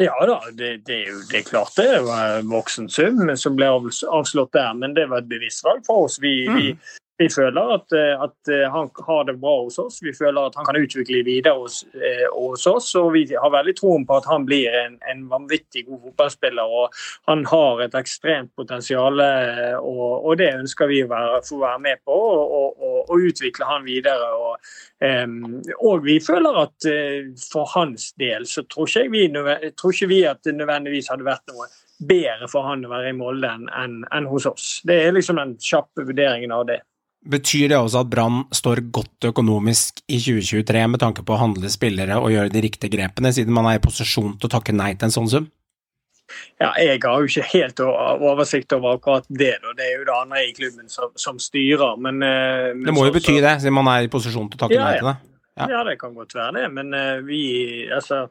Ja 0.00 0.14
da, 0.26 0.38
det, 0.56 0.86
det 0.86 0.94
er 1.02 1.10
jo 1.10 1.18
det 1.28 1.38
er 1.42 1.48
klart 1.50 1.76
det 1.76 2.00
var 2.06 2.38
en 2.38 2.48
voksen 2.50 2.88
sum 2.90 3.20
som 3.36 3.56
ble 3.58 3.68
avslått 3.68 4.54
der, 4.56 4.72
men 4.74 4.94
det 4.96 5.04
var 5.10 5.20
et 5.20 5.28
bevisst 5.28 5.64
valg 5.66 5.84
for 5.86 6.06
oss. 6.06 6.16
Vi, 6.22 6.46
Mm. 6.48 6.56
vi, 6.56 6.76
vi 7.22 7.28
føler 7.30 7.74
at, 7.76 7.94
eh, 7.96 8.22
at 8.26 8.50
eh, 8.50 8.64
han 8.72 8.90
har 9.06 9.24
det 9.28 9.36
bra 9.40 9.54
hos 9.62 9.78
oss. 9.78 10.00
Vi 10.02 10.12
føler 10.16 10.48
at 10.48 10.56
han 10.58 10.66
kan 10.66 10.78
utvikle 10.80 11.22
videre 11.26 11.54
hos, 11.60 11.82
eh, 11.94 12.24
hos 12.32 12.66
oss. 12.66 12.90
Og 12.98 13.12
vi 13.16 13.24
har 13.30 13.52
veldig 13.54 13.74
troen 13.78 14.06
på 14.08 14.18
at 14.18 14.28
han 14.30 14.46
blir 14.48 14.74
en, 14.82 14.98
en 15.10 15.24
vanvittig 15.30 15.84
god 15.88 16.00
fotballspiller. 16.08 16.74
og 16.80 16.96
Han 17.30 17.44
har 17.50 17.84
et 17.86 17.98
ekstremt 17.98 18.52
potensial, 18.58 19.20
eh, 19.22 19.76
og, 19.78 20.26
og 20.26 20.40
det 20.40 20.52
ønsker 20.56 20.90
vi 20.90 21.02
å 21.04 21.10
være, 21.12 21.42
få 21.46 21.60
være 21.62 21.84
med 21.86 22.02
på. 22.04 22.18
Og, 22.32 22.56
og, 22.82 22.98
og, 23.02 23.14
utvikle 23.22 23.68
han 23.68 23.84
videre. 23.86 24.32
Og, 24.34 24.72
em, 25.04 25.38
og 25.78 26.02
vi 26.06 26.18
føler 26.24 26.58
at 26.64 26.90
eh, 26.90 27.30
for 27.52 27.70
hans 27.76 28.10
del 28.20 28.48
så 28.50 28.66
tror 28.66 28.90
ikke, 28.90 29.08
vi, 29.12 29.72
tror 29.78 29.94
ikke 29.94 30.10
vi 30.10 30.22
at 30.26 30.42
det 30.46 30.56
nødvendigvis 30.58 31.12
hadde 31.12 31.28
vært 31.28 31.46
noe 31.52 31.70
bedre 32.02 32.48
for 32.50 32.66
han 32.66 32.84
å 32.86 32.90
være 32.90 33.12
i 33.12 33.16
Molde 33.16 33.50
enn 33.50 33.68
en, 33.78 34.00
enn 34.14 34.28
hos 34.30 34.46
oss. 34.50 34.80
Det 34.86 34.98
er 35.04 35.14
liksom 35.14 35.38
den 35.40 35.54
kjappe 35.62 36.06
vurderingen 36.08 36.54
av 36.54 36.66
det. 36.70 36.80
Betyr 37.22 37.68
det 37.70 37.78
også 37.78 38.00
at 38.02 38.10
Brann 38.10 38.44
står 38.50 38.80
godt 38.90 39.28
økonomisk 39.30 40.00
i 40.10 40.18
2023 40.18 40.86
med 40.90 41.00
tanke 41.02 41.22
på 41.22 41.36
å 41.36 41.38
handle 41.38 41.70
spillere 41.70 42.16
og 42.18 42.32
gjøre 42.34 42.50
de 42.50 42.62
riktige 42.64 42.90
grepene, 42.90 43.30
siden 43.34 43.54
man 43.54 43.68
er 43.70 43.78
i 43.78 43.82
posisjon 43.84 44.34
til 44.40 44.48
å 44.48 44.54
takke 44.56 44.74
nei 44.74 44.94
til 44.96 45.06
en 45.06 45.14
sånn 45.14 45.30
sum? 45.30 45.46
Ja, 46.58 46.72
jeg 46.80 46.98
har 47.04 47.22
jo 47.22 47.28
ikke 47.28 47.46
helt 47.52 47.80
oversikt 47.84 48.72
over 48.74 48.96
akkurat 48.96 49.26
det. 49.28 49.54
Da. 49.62 49.74
Det 49.78 49.86
er 49.86 49.98
jo 49.98 50.06
det 50.08 50.14
andre 50.16 50.42
i 50.48 50.52
klubben 50.56 50.88
som, 50.90 51.10
som 51.18 51.38
styrer. 51.42 51.98
Men, 52.00 52.22
eh, 52.26 52.72
men 52.74 52.86
Det 52.88 52.94
må 52.96 53.06
jo 53.06 53.12
så- 53.12 53.18
bety 53.20 53.40
det, 53.40 53.54
siden 53.60 53.74
man 53.76 53.90
er 53.92 54.06
i 54.06 54.12
posisjon 54.12 54.48
til 54.50 54.58
å 54.58 54.62
takke 54.64 54.78
Ja, 54.78 54.84
nei 54.84 54.98
til 54.98 55.10
det. 55.10 55.16
Ja. 55.58 55.66
Ja, 55.68 55.84
det 55.84 55.98
kan 56.00 56.14
godt 56.14 56.32
være 56.34 56.54
det, 56.56 56.72
men 56.72 56.94
eh, 56.94 57.20
vi 57.20 57.86
Altså 57.92 58.28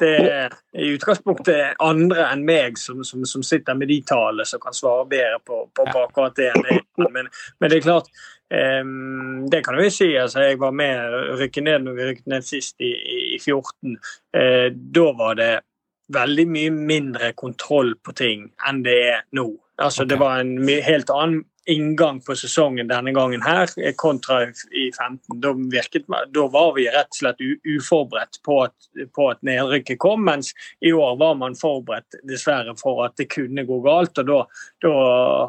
det 0.00 0.12
er 0.32 0.54
i 0.78 0.90
utgangspunktet 0.94 1.80
andre 1.82 2.26
enn 2.32 2.44
meg 2.46 2.78
som, 2.80 3.02
som, 3.06 3.24
som 3.28 3.44
sitter 3.46 3.76
med 3.78 3.90
de 3.92 4.00
tallene 4.08 4.46
som 4.48 4.60
kan 4.62 4.74
svare 4.76 5.06
bedre 5.10 5.40
på, 5.46 5.64
på, 5.76 5.86
akkurat 6.02 6.36
det. 6.38 6.52
Men, 6.98 7.28
men 7.60 7.70
det 7.70 7.78
er 7.78 7.84
klart 7.86 8.08
um, 8.52 9.46
Det 9.50 9.62
kan 9.64 9.78
jeg 9.80 9.94
si. 9.94 10.10
altså 10.16 10.44
Jeg 10.44 10.60
var 10.60 10.74
med 10.76 11.16
å 11.16 11.36
rykke 11.40 11.64
ned 11.64 11.86
når 11.86 11.98
vi 11.98 12.08
rykket 12.10 12.32
ned 12.34 12.46
sist 12.46 12.80
i, 12.82 12.92
i, 12.92 13.20
i 13.36 13.40
14. 13.40 13.96
Uh, 14.36 14.68
da 14.72 15.06
var 15.18 15.38
det 15.40 15.52
veldig 16.12 16.46
mye 16.50 16.72
mindre 16.74 17.32
kontroll 17.38 17.94
på 18.04 18.14
ting 18.18 18.48
enn 18.68 18.82
det 18.84 18.98
er 19.14 19.22
nå. 19.38 19.48
Altså, 19.82 20.04
Det 20.04 20.18
var 20.20 20.42
en 20.42 20.68
helt 20.68 21.10
annen 21.10 21.44
inngang 21.66 22.20
på 22.20 22.34
sesongen 22.36 22.88
denne 22.90 23.12
gangen 23.14 23.42
her 23.44 23.70
kontra 24.00 24.42
i 24.48 24.86
15. 24.90 25.40
Da, 25.42 25.52
virket, 25.72 26.08
da 26.34 26.46
var 26.50 26.72
vi 26.76 26.88
rett 26.90 27.10
og 27.12 27.18
slett 27.20 27.42
uforberedt 27.42 28.40
på 28.46 28.58
at, 28.64 28.74
på 29.14 29.28
at 29.30 29.42
nedrykket 29.46 30.00
kom, 30.02 30.24
mens 30.26 30.52
i 30.80 30.92
år 30.92 31.16
var 31.20 31.36
man 31.40 31.58
forberedt 31.58 32.18
dessverre 32.28 32.74
for 32.80 33.04
at 33.06 33.16
det 33.20 33.30
kunne 33.32 33.66
gå 33.68 33.80
galt. 33.84 34.18
og 34.18 34.30
Da, 34.32 34.40
da 34.82 34.96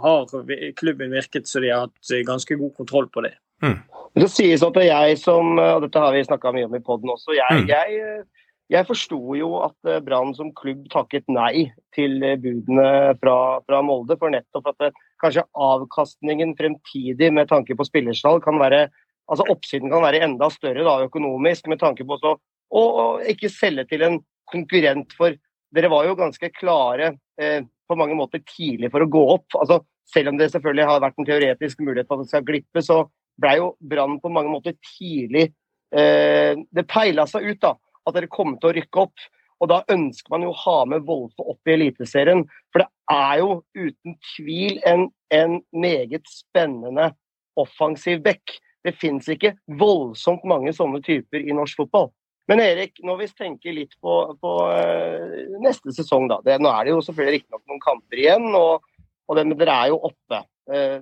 har 0.03 0.37
klubben 0.79 1.15
virket 1.15 1.49
så 1.49 1.63
de 1.63 1.73
har 1.73 1.87
hatt 1.87 2.15
ganske 2.27 2.59
god 2.61 2.75
kontroll 2.77 3.09
på 3.09 3.25
det. 3.25 3.35
Mm. 3.63 3.79
Det 4.13 4.29
sies 4.29 4.61
at 4.61 4.75
det 4.75 4.85
er 4.85 5.07
jeg 5.07 5.19
som, 5.23 5.57
og 5.57 5.85
dette 5.85 5.99
har 5.99 6.13
vi 6.13 6.25
snakka 6.27 6.51
mye 6.53 6.67
om 6.67 6.75
i 6.77 6.83
poden 6.83 7.09
også, 7.13 7.33
jeg, 7.37 7.63
mm. 7.63 7.69
jeg 7.71 8.25
jeg 8.71 8.87
forsto 8.87 9.19
jo 9.37 9.49
at 9.65 9.89
eh, 9.89 10.01
Brann 10.03 10.33
som 10.37 10.53
klubb 10.55 10.85
takket 10.93 11.27
nei 11.31 11.67
til 11.95 12.23
eh, 12.23 12.39
budene 12.39 13.13
fra, 13.21 13.37
fra 13.67 13.81
Molde, 13.85 14.17
for 14.19 14.33
nettopp 14.33 14.71
at 14.71 14.87
eh, 14.87 15.01
kanskje 15.23 15.45
avkastningen 15.67 16.53
fremtidig 16.59 17.31
med 17.33 17.49
tanke 17.49 17.77
på 17.79 17.87
spillersalg 17.87 18.43
kan 18.45 18.59
være 18.61 18.87
altså 19.31 19.47
Oppsiden 19.53 19.91
kan 19.91 20.03
være 20.03 20.19
enda 20.25 20.49
større 20.51 20.83
da, 20.83 20.97
økonomisk, 21.05 21.69
med 21.71 21.79
tanke 21.79 22.03
på 22.03 22.17
å, 22.19 22.33
å, 22.75 22.83
ikke 23.31 23.47
selge 23.49 23.85
til 23.87 24.03
en 24.03 24.17
konkurrent. 24.51 25.15
For 25.15 25.37
dere 25.73 25.91
var 25.93 26.09
jo 26.09 26.17
ganske 26.19 26.49
klare 26.57 27.13
eh, 27.39 27.63
på 27.63 27.97
mange 27.97 28.17
måter 28.19 28.43
tidlig 28.43 28.91
for 28.91 29.05
å 29.05 29.09
gå 29.09 29.23
opp. 29.37 29.55
altså 29.61 29.79
Selv 30.11 30.33
om 30.33 30.41
det 30.41 30.49
selvfølgelig 30.51 30.89
har 30.89 31.01
vært 31.05 31.23
en 31.23 31.29
teoretisk 31.29 31.79
mulighet 31.87 32.09
for 32.09 32.19
at 32.19 32.27
det 32.27 32.33
skal 32.33 32.45
glippe, 32.51 32.83
så 32.83 32.99
ble 33.39 33.55
jo 33.61 33.71
Brann 33.79 34.19
på 34.21 34.29
mange 34.29 34.51
måter 34.51 34.75
tidlig 34.91 35.47
eh, 35.95 36.59
Det 36.67 36.85
peila 36.91 37.23
seg 37.31 37.47
ut, 37.47 37.61
da 37.63 37.77
at 38.03 38.17
dere 38.17 38.31
kom 38.31 38.57
til 38.57 38.71
å 38.71 38.75
rykke 38.77 39.05
opp. 39.05 39.25
Og 39.63 39.69
da 39.71 39.79
ønsker 39.93 40.33
man 40.33 40.43
jo 40.43 40.51
å 40.51 40.59
ha 40.65 40.77
med 40.91 41.05
Wolfe 41.07 41.45
opp 41.47 41.69
i 41.69 41.77
Eliteserien. 41.77 42.43
For 42.73 42.83
det 42.83 42.89
er 43.13 43.37
jo 43.39 43.53
uten 43.77 44.17
tvil 44.33 44.81
en, 44.89 45.07
en 45.31 45.61
meget 45.71 46.27
spennende 46.27 47.13
offensiv 47.59 48.19
back. 48.25 48.57
Det 48.83 48.95
fins 48.99 49.29
ikke 49.31 49.53
voldsomt 49.79 50.43
mange 50.49 50.73
sånne 50.75 50.99
typer 51.05 51.39
i 51.39 51.55
norsk 51.55 51.79
fotball. 51.79 52.11
Men 52.51 52.59
Erik, 52.59 52.97
når 53.07 53.21
vi 53.21 53.29
tenker 53.39 53.75
litt 53.75 53.93
på, 54.03 54.13
på 54.43 54.53
uh, 54.67 55.59
neste 55.63 55.93
sesong, 55.95 56.27
da. 56.27 56.41
Det, 56.43 56.57
nå 56.59 56.71
er 56.73 56.83
det 56.83 56.91
jo 56.91 57.03
selvfølgelig 57.05 57.37
riktignok 57.37 57.61
noen 57.71 57.83
kamper 57.85 58.19
igjen, 58.19 58.49
og, 58.59 59.05
og 59.29 59.37
det, 59.39 59.45
men 59.47 59.61
dere 59.61 59.77
er 59.79 59.91
jo 59.93 60.01
oppe. 60.09 60.41
Uh, 60.67 60.97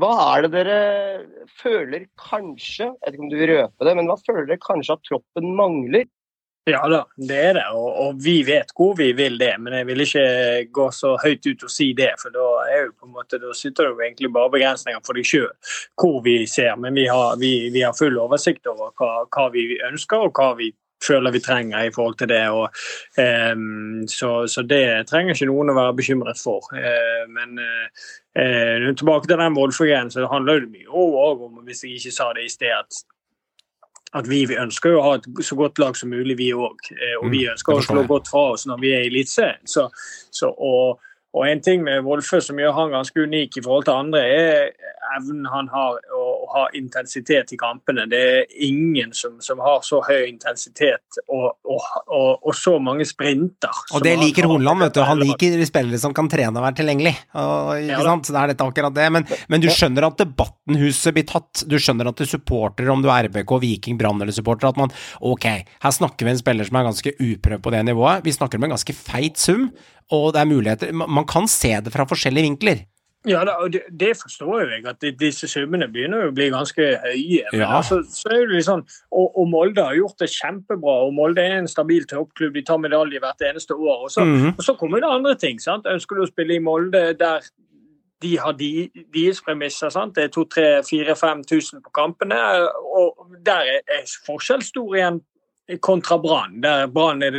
hva 0.00 0.12
er 0.30 0.44
det 0.44 0.50
dere 0.54 0.78
føler 1.60 2.06
kanskje, 2.20 2.88
jeg 2.88 3.04
vet 3.04 3.18
ikke 3.18 3.26
om 3.26 3.32
du 3.32 3.36
vil 3.40 3.52
røpe 3.52 3.88
det, 3.88 3.94
men 3.98 4.08
hva 4.08 4.16
føler 4.20 4.48
dere 4.48 4.64
kanskje 4.64 4.96
at 4.96 5.04
troppen 5.08 5.52
mangler? 5.60 6.08
Ja 6.68 6.82
da, 6.90 7.02
det 7.16 7.36
er 7.38 7.54
det, 7.56 7.64
og, 7.72 7.88
og, 8.02 8.16
vi 8.22 8.40
vet 8.46 8.72
hvor 8.76 8.96
vi 8.98 9.12
vil 9.16 9.38
det. 9.40 9.54
Men 9.62 9.76
jeg 9.78 9.86
vil 9.88 10.04
ikke 10.04 10.24
gå 10.74 10.88
så 10.94 11.14
høyt 11.22 11.46
ut 11.46 11.64
og 11.64 11.72
si 11.72 11.92
det, 11.96 12.10
for 12.20 12.34
da 12.34 12.48
er 12.66 12.82
jo 12.86 12.90
på 12.92 13.08
en 13.08 13.14
måte, 13.16 13.40
da 13.40 13.54
sitter 13.56 13.88
det 13.88 13.94
jo 13.94 14.02
egentlig 14.04 14.32
bare 14.34 14.52
begrensninger 14.56 15.00
for 15.06 15.18
deg 15.18 15.28
sjøl 15.28 15.48
hvor 16.00 16.20
vi 16.26 16.42
ser. 16.50 16.74
Men 16.80 16.98
vi 16.98 17.06
har, 17.08 17.38
vi, 17.40 17.52
vi 17.74 17.86
har 17.86 17.96
full 17.96 18.18
oversikt 18.20 18.68
over 18.70 18.92
hva, 19.00 19.24
hva, 19.32 19.48
vi 19.54 19.78
ønsker 19.88 20.28
og 20.28 20.36
hva 20.36 20.52
vi 20.58 20.72
føler 21.04 21.30
vi 21.30 21.40
trenger 21.40 21.86
i 21.86 21.92
forhold 21.94 22.18
til 22.20 22.30
det. 22.32 22.44
Og, 22.50 22.80
um, 23.54 24.06
så, 24.10 24.32
så, 24.50 24.64
det 24.66 25.08
trenger 25.10 25.34
ikke 25.34 25.50
noen 25.50 25.72
å 25.72 25.78
være 25.78 25.98
bekymret 26.00 26.40
for. 26.42 26.66
Uh, 26.74 27.24
men 27.32 27.60
uh, 27.62 28.88
tilbake 28.98 29.30
til 29.30 29.38
den 29.38 29.56
voldforgreien, 29.56 30.10
så 30.10 30.24
det 30.24 30.32
handler 30.32 30.66
det 30.66 30.74
mye 30.74 30.90
om, 30.90 31.62
hvis 31.66 31.84
jeg 31.86 32.00
ikke 32.00 32.16
sa 32.18 32.32
det 32.36 32.48
i 32.48 32.52
sted, 32.52 32.74
at 32.74 33.04
at 34.16 34.28
vi, 34.28 34.44
vi, 34.48 34.56
ønsker 34.56 34.96
å 34.96 35.02
ha 35.04 35.16
et 35.18 35.26
så 35.44 35.56
godt 35.58 35.78
lag 35.82 35.96
som 35.98 36.12
mulig, 36.12 36.38
vi 36.38 36.48
òg. 36.54 36.80
Og 37.20 37.28
vi 37.28 37.42
mm, 37.44 37.52
ønsker 37.54 37.76
å 37.76 37.84
slå 37.84 38.04
godt 38.08 38.30
fra 38.30 38.44
oss 38.54 38.64
når 38.68 38.80
vi 38.80 38.94
er 38.96 39.04
i 39.04 39.10
Eliteserien. 39.10 39.64
Så, 39.68 39.88
så, 40.32 40.48
og, 40.52 41.02
og 41.36 41.44
en 41.44 41.62
ting 41.64 41.84
med 41.84 42.06
Wolfe 42.06 42.40
som 42.44 42.60
gjør 42.60 42.76
han 42.78 42.94
ganske 42.96 43.26
unik 43.28 43.60
i 43.60 43.64
forhold 43.66 43.88
til 43.88 44.00
andre, 44.00 44.24
er 44.24 44.70
evnen 45.18 45.48
han 45.52 45.68
har 45.72 46.00
å 46.14 46.22
ha 46.52 46.64
intensitet 46.76 47.52
i 47.54 47.58
kampene. 47.60 48.06
Det 48.10 48.20
er 48.28 48.44
ingen 48.66 49.12
som, 49.16 49.38
som 49.44 49.60
har 49.64 49.82
så 49.86 50.00
høy 50.04 50.26
intensitet 50.28 51.20
og, 51.26 51.58
og, 51.68 51.86
og 52.42 52.54
så 52.56 52.76
mange 52.82 53.06
sprinter. 53.08 53.82
Og 53.94 54.04
det 54.04 54.14
liker 54.20 54.48
Hornland, 54.50 54.82
vet 54.86 54.98
du. 54.98 55.02
Han 55.08 55.22
liker 55.22 55.58
spillere 55.68 56.00
som 56.00 56.14
kan 56.16 56.30
trene 56.30 56.54
og 56.54 56.66
være 56.66 56.80
tilgjengelig. 56.80 57.14
ikke 57.14 58.00
sant? 58.06 58.30
Det 58.30 58.40
er 58.42 58.52
dette 58.52 58.68
akkurat 58.70 58.96
det. 58.96 59.08
Men, 59.14 59.28
men, 59.48 59.62
du 59.64 59.68
skjønner 59.72 60.08
at 60.08 60.20
debatten 60.20 60.80
huset 60.80 61.16
blir 61.16 61.28
tatt. 61.28 61.64
Du 61.68 61.78
skjønner 61.80 62.10
at 62.10 62.20
du 62.20 62.26
supporter, 62.28 62.88
om 62.92 63.04
du 63.04 63.10
er 63.12 63.28
RBK, 63.28 63.56
Viking, 63.64 64.00
Brann 64.00 64.20
eller 64.22 64.34
supporter, 64.34 64.70
at 64.70 64.80
man 64.80 64.92
ok, 65.20 65.48
her 65.84 65.94
snakker 65.94 66.26
vi 66.28 66.34
en 66.34 66.42
spiller 66.42 66.68
som 66.68 66.80
er 66.80 66.88
ganske 66.90 67.14
uprøvd 67.18 67.64
på 67.64 67.74
det 67.74 67.84
nivået. 67.88 68.24
Vi 68.26 68.36
snakker 68.36 68.60
om 68.60 68.68
en 68.68 68.76
ganske 68.76 68.96
feit 68.96 69.40
sum, 69.40 69.68
og 70.14 70.30
det 70.32 70.40
er 70.40 70.48
muligheter 70.48 70.92
Man 70.96 71.26
kan 71.28 71.48
se 71.50 71.74
det 71.84 71.92
fra 71.92 72.06
forskjellige 72.08 72.48
vinkler. 72.48 72.86
Ja, 73.28 73.44
det, 73.72 73.82
det, 74.00 74.14
forstår 74.22 74.60
jeg, 74.72 74.84
at 74.88 75.04
disse 75.20 75.48
summene 75.50 75.88
begynner 75.92 76.28
å 76.28 76.34
bli 76.34 76.48
ganske 76.52 76.88
høye. 77.02 77.44
Men 77.52 77.60
ja. 77.60 77.70
altså, 77.76 78.00
så 78.08 78.32
er 78.32 78.46
det 78.46 78.58
liksom, 78.58 78.84
og, 79.10 79.26
og, 79.28 79.44
Molde 79.52 79.84
har 79.84 79.96
gjort 79.98 80.18
det 80.22 80.30
kjempebra. 80.32 80.96
og 81.06 81.14
Molde 81.14 81.44
er 81.44 81.58
en 81.60 81.70
stabil 81.70 82.06
toppklubb. 82.08 82.56
De 82.56 82.64
tar 82.66 82.80
medalje 82.82 83.20
hvert 83.22 83.46
eneste 83.50 83.76
år. 83.76 84.04
Og 84.08 84.10
så, 84.10 84.24
mm 84.24 84.36
-hmm. 84.36 84.52
og 84.56 84.64
så 84.64 84.74
kommer 84.74 85.00
det 85.00 85.14
andre 85.14 85.34
ting. 85.34 85.60
sant? 85.60 85.86
Ønsker 85.86 86.16
du 86.16 86.22
å 86.22 86.32
spille 86.32 86.54
i 86.54 86.64
Molde 86.70 87.12
der 87.18 87.40
de 88.22 88.38
har 88.38 88.52
de, 88.52 88.90
deres 89.14 89.40
premisser. 89.42 89.88
sant? 89.88 90.16
Det 90.16 90.24
er 90.24 90.28
2000-5000 90.28 91.82
på 91.84 91.90
kampene. 91.94 92.36
og 92.96 93.26
Der 93.46 93.60
er 93.88 94.02
forskjell 94.26 94.62
stor 94.62 94.96
igjen 94.96 95.20
kontra 95.76 96.18
Brann, 96.18 96.60
der 96.60 96.86
Brann 96.86 97.22
er 97.22 97.30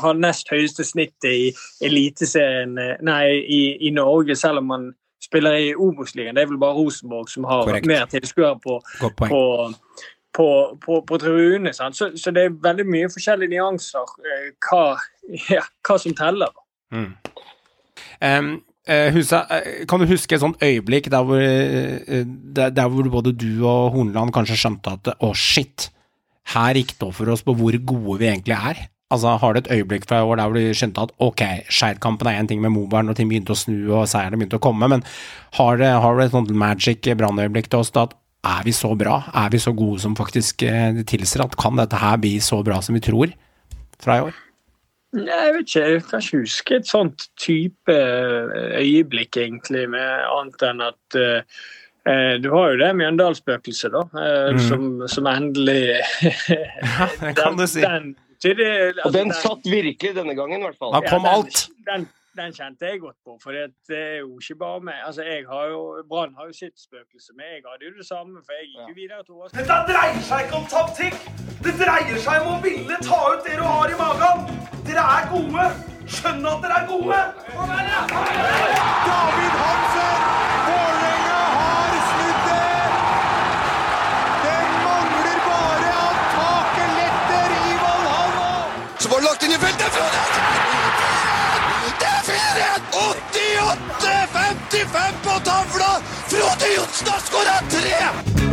har 0.00 0.12
nest 0.12 0.48
høyeste 0.50 0.84
snittet 0.84 1.28
i 1.28 1.52
Eliteserien 1.84 2.78
nei, 3.04 3.26
i, 3.44 3.76
i, 3.80 3.90
Norge, 3.90 4.36
selv 4.36 4.62
om 4.62 4.64
man 4.72 4.88
spiller 5.22 5.58
i 5.58 5.74
Obos-ligaen. 5.74 6.36
Det 6.36 6.44
er 6.44 6.50
vel 6.50 6.60
bare 6.60 6.76
Rosenborg 6.78 7.30
som 7.30 7.46
har 7.48 7.64
Korrekt. 7.66 7.88
mer 7.90 8.06
tilskuere 8.10 8.58
på, 8.62 8.78
på, 9.00 9.10
på, 10.36 10.48
på, 10.84 11.00
på 11.08 11.18
tribunene. 11.18 11.72
Så, 11.74 11.90
så, 12.16 12.32
det 12.34 12.44
er 12.46 12.56
veldig 12.62 12.86
mye 12.86 13.10
forskjellige 13.12 13.56
nyanser 13.56 14.14
eh, 14.22 14.48
hva, 14.68 14.96
ja, 15.56 15.66
hva 15.86 15.98
som 16.00 16.16
teller. 16.18 16.54
Mm. 16.94 17.12
Um, 18.22 18.56
Husa, 19.12 19.42
kan 19.84 20.00
du 20.00 20.06
huske 20.08 20.32
et 20.32 20.40
sånt 20.40 20.62
øyeblikk 20.64 21.10
der 21.12 21.24
hvor, 21.28 21.42
der, 22.56 22.70
der 22.72 22.86
hvor, 22.88 23.10
både 23.18 23.34
du 23.36 23.66
og 23.68 23.90
Hornland 23.92 24.32
kanskje 24.32 24.56
skjønte 24.56 24.94
at 24.96 25.10
å, 25.12 25.28
oh 25.28 25.34
shit, 25.36 25.90
her 26.54 26.78
gikk 26.78 26.94
det 26.96 27.04
opp 27.04 27.18
for 27.18 27.28
oss 27.34 27.44
på 27.44 27.52
hvor 27.58 27.76
gode 27.84 28.16
vi 28.22 28.30
egentlig 28.30 28.56
er? 28.56 28.80
Altså, 29.10 29.38
Har 29.40 29.54
du 29.54 29.58
et 29.62 29.70
øyeblikk 29.72 30.04
fra 30.08 30.20
i 30.20 30.26
år 30.28 30.36
der 30.36 30.48
hvor 30.50 30.58
du 30.58 30.76
skjønte 30.76 31.04
at 31.06 31.12
ok, 31.24 31.42
Skeid-kampen 31.72 32.28
er 32.28 32.42
én 32.42 32.48
ting 32.48 32.60
med 32.60 32.74
Mobern, 32.74 33.08
og 33.08 33.16
ting 33.16 33.30
begynte 33.30 33.54
å 33.54 33.58
snu 33.58 33.76
og 33.88 34.08
seierne 34.10 34.36
begynte 34.36 34.58
å 34.60 34.64
komme, 34.66 34.88
men 34.92 35.04
har 35.56 35.78
du 35.80 35.84
et 35.86 36.34
sånt 36.34 36.52
magic 36.52 37.08
brannøyeblikk 37.16 37.70
til 37.72 37.80
oss 37.80 37.94
da 37.94 38.04
at 38.04 38.18
er 38.48 38.66
vi 38.66 38.74
så 38.76 38.92
bra, 38.94 39.22
er 39.34 39.48
vi 39.50 39.58
så 39.58 39.72
gode 39.74 40.02
som 40.02 40.14
faktisk 40.16 40.62
eh, 40.62 40.92
det 40.94 41.08
tilsier 41.10 41.42
at 41.44 41.56
kan 41.58 41.80
dette 41.80 41.98
her 41.98 42.20
bli 42.22 42.36
så 42.44 42.60
bra 42.62 42.78
som 42.84 42.94
vi 42.94 43.02
tror 43.02 43.32
fra 44.02 44.18
i 44.18 44.28
år? 44.28 44.36
Jeg 45.16 45.52
vet 45.54 45.64
ikke, 45.64 45.82
jeg 45.88 46.04
kan 46.04 46.22
ikke 46.22 46.42
huske 46.44 46.76
et 46.76 46.88
sånt 46.88 47.26
type 47.40 47.96
eh, 47.96 48.78
øyeblikk, 48.82 49.40
egentlig, 49.40 49.86
med 49.88 50.24
annet 50.28 50.64
enn 50.68 50.84
at 50.84 51.16
uh, 51.16 51.64
du 52.44 52.50
har 52.52 52.74
jo 52.74 52.80
det 52.82 52.90
Mjøndalsspøkelset, 53.00 53.96
da, 53.96 54.04
uh, 54.12 54.52
mm. 54.52 54.60
som, 54.68 54.86
som, 55.08 55.28
endelig 55.32 55.96
det 57.24 57.34
kan 57.40 57.56
du 57.60 57.64
si. 57.64 57.80
Den, 57.80 58.12
det, 58.42 58.70
altså, 58.70 59.02
og 59.04 59.12
den 59.12 59.32
satt 59.34 59.66
virkelig 59.66 60.14
denne 60.14 60.34
gangen, 60.38 60.60
i 60.60 60.64
hvert 60.68 60.78
fall. 60.78 60.92
Da 60.94 61.00
kom 61.08 61.26
ja, 61.26 61.34
den, 61.34 61.38
alt. 61.38 61.58
Den, 61.88 62.06
den, 62.38 62.52
kjente 62.54 62.86
jeg 62.86 63.00
godt 63.02 63.16
på. 63.26 63.38
For 63.42 63.50
det 63.56 63.98
er 63.98 64.18
jo 64.22 64.38
ikke 64.38 64.56
bare 64.62 64.80
meg. 64.80 65.00
Altså, 65.06 65.22
jeg 65.26 65.42
har 65.48 65.64
jo, 65.74 65.80
Brann 66.10 66.34
har 66.38 66.46
jo 66.46 66.54
sitt 66.54 66.76
spøkelse, 66.78 67.34
men 67.34 67.44
jeg 67.52 67.62
hadde 67.66 67.84
jo 67.90 67.92
det 67.98 68.06
samme. 68.06 68.38
For 68.46 68.52
jeg 68.58 68.70
gikk 68.70 68.92
jo 68.92 68.96
videre 69.02 69.22
to 69.26 69.34
år. 69.42 69.50
Dette 69.58 69.78
dreier 69.90 70.22
seg 70.30 70.46
ikke 70.46 70.56
om 70.62 70.66
taktikk! 70.76 71.18
Det 71.66 71.74
dreier 71.82 72.18
seg 72.26 72.46
om 72.46 72.54
å 72.54 72.58
ville 72.62 73.02
ta 73.02 73.20
ut 73.34 73.42
det 73.46 73.58
du 73.58 73.64
har 73.66 73.90
i 73.90 73.98
magen! 74.04 74.36
Dere 74.86 75.04
er 75.18 75.30
gode! 75.34 75.66
Skjønn 76.08 76.46
at 76.48 76.62
dere 76.64 76.78
er 76.78 76.86
gode! 76.88 77.20
David 79.08 79.58
Hansen! 79.62 80.97
Var 89.18 89.24
lagt 89.24 89.42
inn 89.42 89.52
i 89.52 89.58
feltet! 89.58 89.92
Det 92.00 92.06
er 92.06 92.22
4-1! 92.28 92.80
88-55 92.92 95.12
på 95.24 95.40
tavla! 95.50 95.92
Frode 96.28 96.68
Johnsen 96.76 97.08
har 97.08 97.20
skåra 97.26 97.56
tre! 97.70 98.47